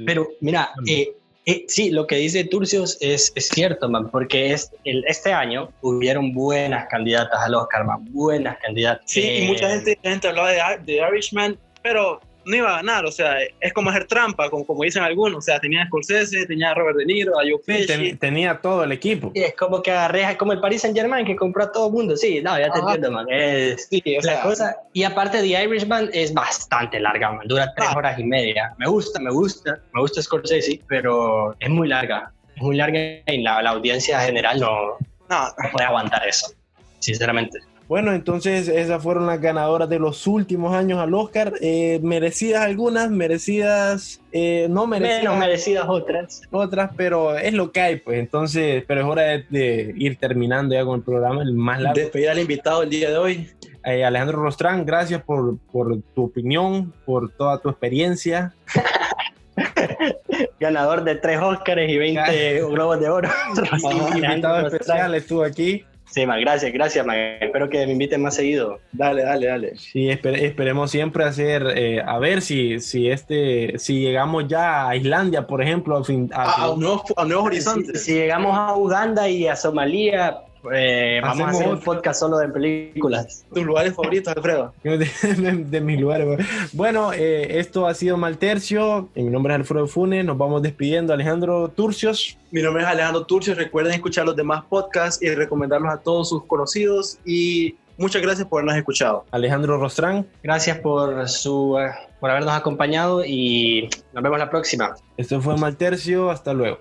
[0.06, 1.14] Pero mira, eh,
[1.46, 5.70] eh, sí, lo que dice Turcios es, es cierto, man, porque es, el, este año
[5.82, 9.04] hubieron buenas candidatas al Oscar, man, buenas candidatas.
[9.06, 13.12] Sí, y mucha gente, gente hablaba de, de Irishman, pero no iba a ganar, o
[13.12, 16.72] sea, es como hacer trampa, como, como dicen algunos, o sea, tenía a Scorsese, tenía
[16.72, 18.16] a Robert De Niro, a Joe Pesci.
[18.16, 19.32] tenía todo el equipo.
[19.34, 21.94] Y es como que agarré, como el Paris Saint Germain que compró a todo el
[21.94, 26.10] mundo, sí, no, ya te entiendo, man, es sí, la cosa, y aparte The Irishman
[26.14, 27.98] es bastante larga, man, dura tres ah.
[27.98, 32.62] horas y media, me gusta, me gusta, me gusta Scorsese, pero es muy larga, es
[32.62, 34.98] muy larga y la, la audiencia general no,
[35.30, 36.52] no, no puede aguantar eso,
[37.00, 37.60] sinceramente.
[37.88, 41.54] Bueno, entonces esas fueron las ganadoras de los últimos años al Oscar.
[41.62, 45.24] Eh, merecidas algunas, merecidas, eh, no merecidas.
[45.24, 46.42] Menos merecidas otras.
[46.52, 48.20] Otras, pero es lo que hay, pues.
[48.20, 52.00] Entonces, pero es hora de, ir terminando ya con el programa, el más largo.
[52.00, 53.50] Despedir al invitado el día de hoy.
[53.86, 58.54] Eh, Alejandro Rostrán, gracias por, por tu opinión, por toda tu experiencia.
[60.60, 63.30] Ganador de tres Oscars y 20 Globos de Oro.
[64.16, 65.86] invitado especial estuvo aquí.
[66.14, 67.08] Sí, más gracias, gracias,
[67.42, 68.80] Espero que me inviten más seguido.
[68.92, 69.76] Dale, dale, dale.
[69.78, 75.48] Sí, esperemos siempre hacer, eh, a ver si, si este, si llegamos ya a Islandia,
[75.48, 77.04] por ejemplo, a, fin, a, un nuevo,
[77.44, 77.98] horizonte.
[77.98, 80.38] si, llegamos a Uganda y a Somalia,
[80.72, 83.46] eh, vamos a hacer un podcast solo de películas.
[83.54, 84.74] ¿Tus lugares favoritos, Alfredo?
[84.84, 86.46] de, mis lugares.
[86.72, 89.10] Bueno, eh, esto ha sido Maltercio.
[89.16, 90.24] Mi nombre es Alfredo Funes.
[90.24, 91.14] Nos vamos despidiendo.
[91.14, 92.38] Alejandro Turcios.
[92.52, 93.58] Mi nombre es Alejandro Turcios.
[93.58, 97.20] Recuerden escuchar los demás podcasts y recomendarlos a todos sus conocidos.
[97.26, 99.26] Y muchas gracias por habernos escuchado.
[99.32, 100.26] Alejandro Rostrán.
[100.44, 104.96] Gracias por, su, eh, por habernos acompañado y nos vemos la próxima.
[105.18, 106.30] Esto fue Maltercio.
[106.30, 106.80] Hasta luego.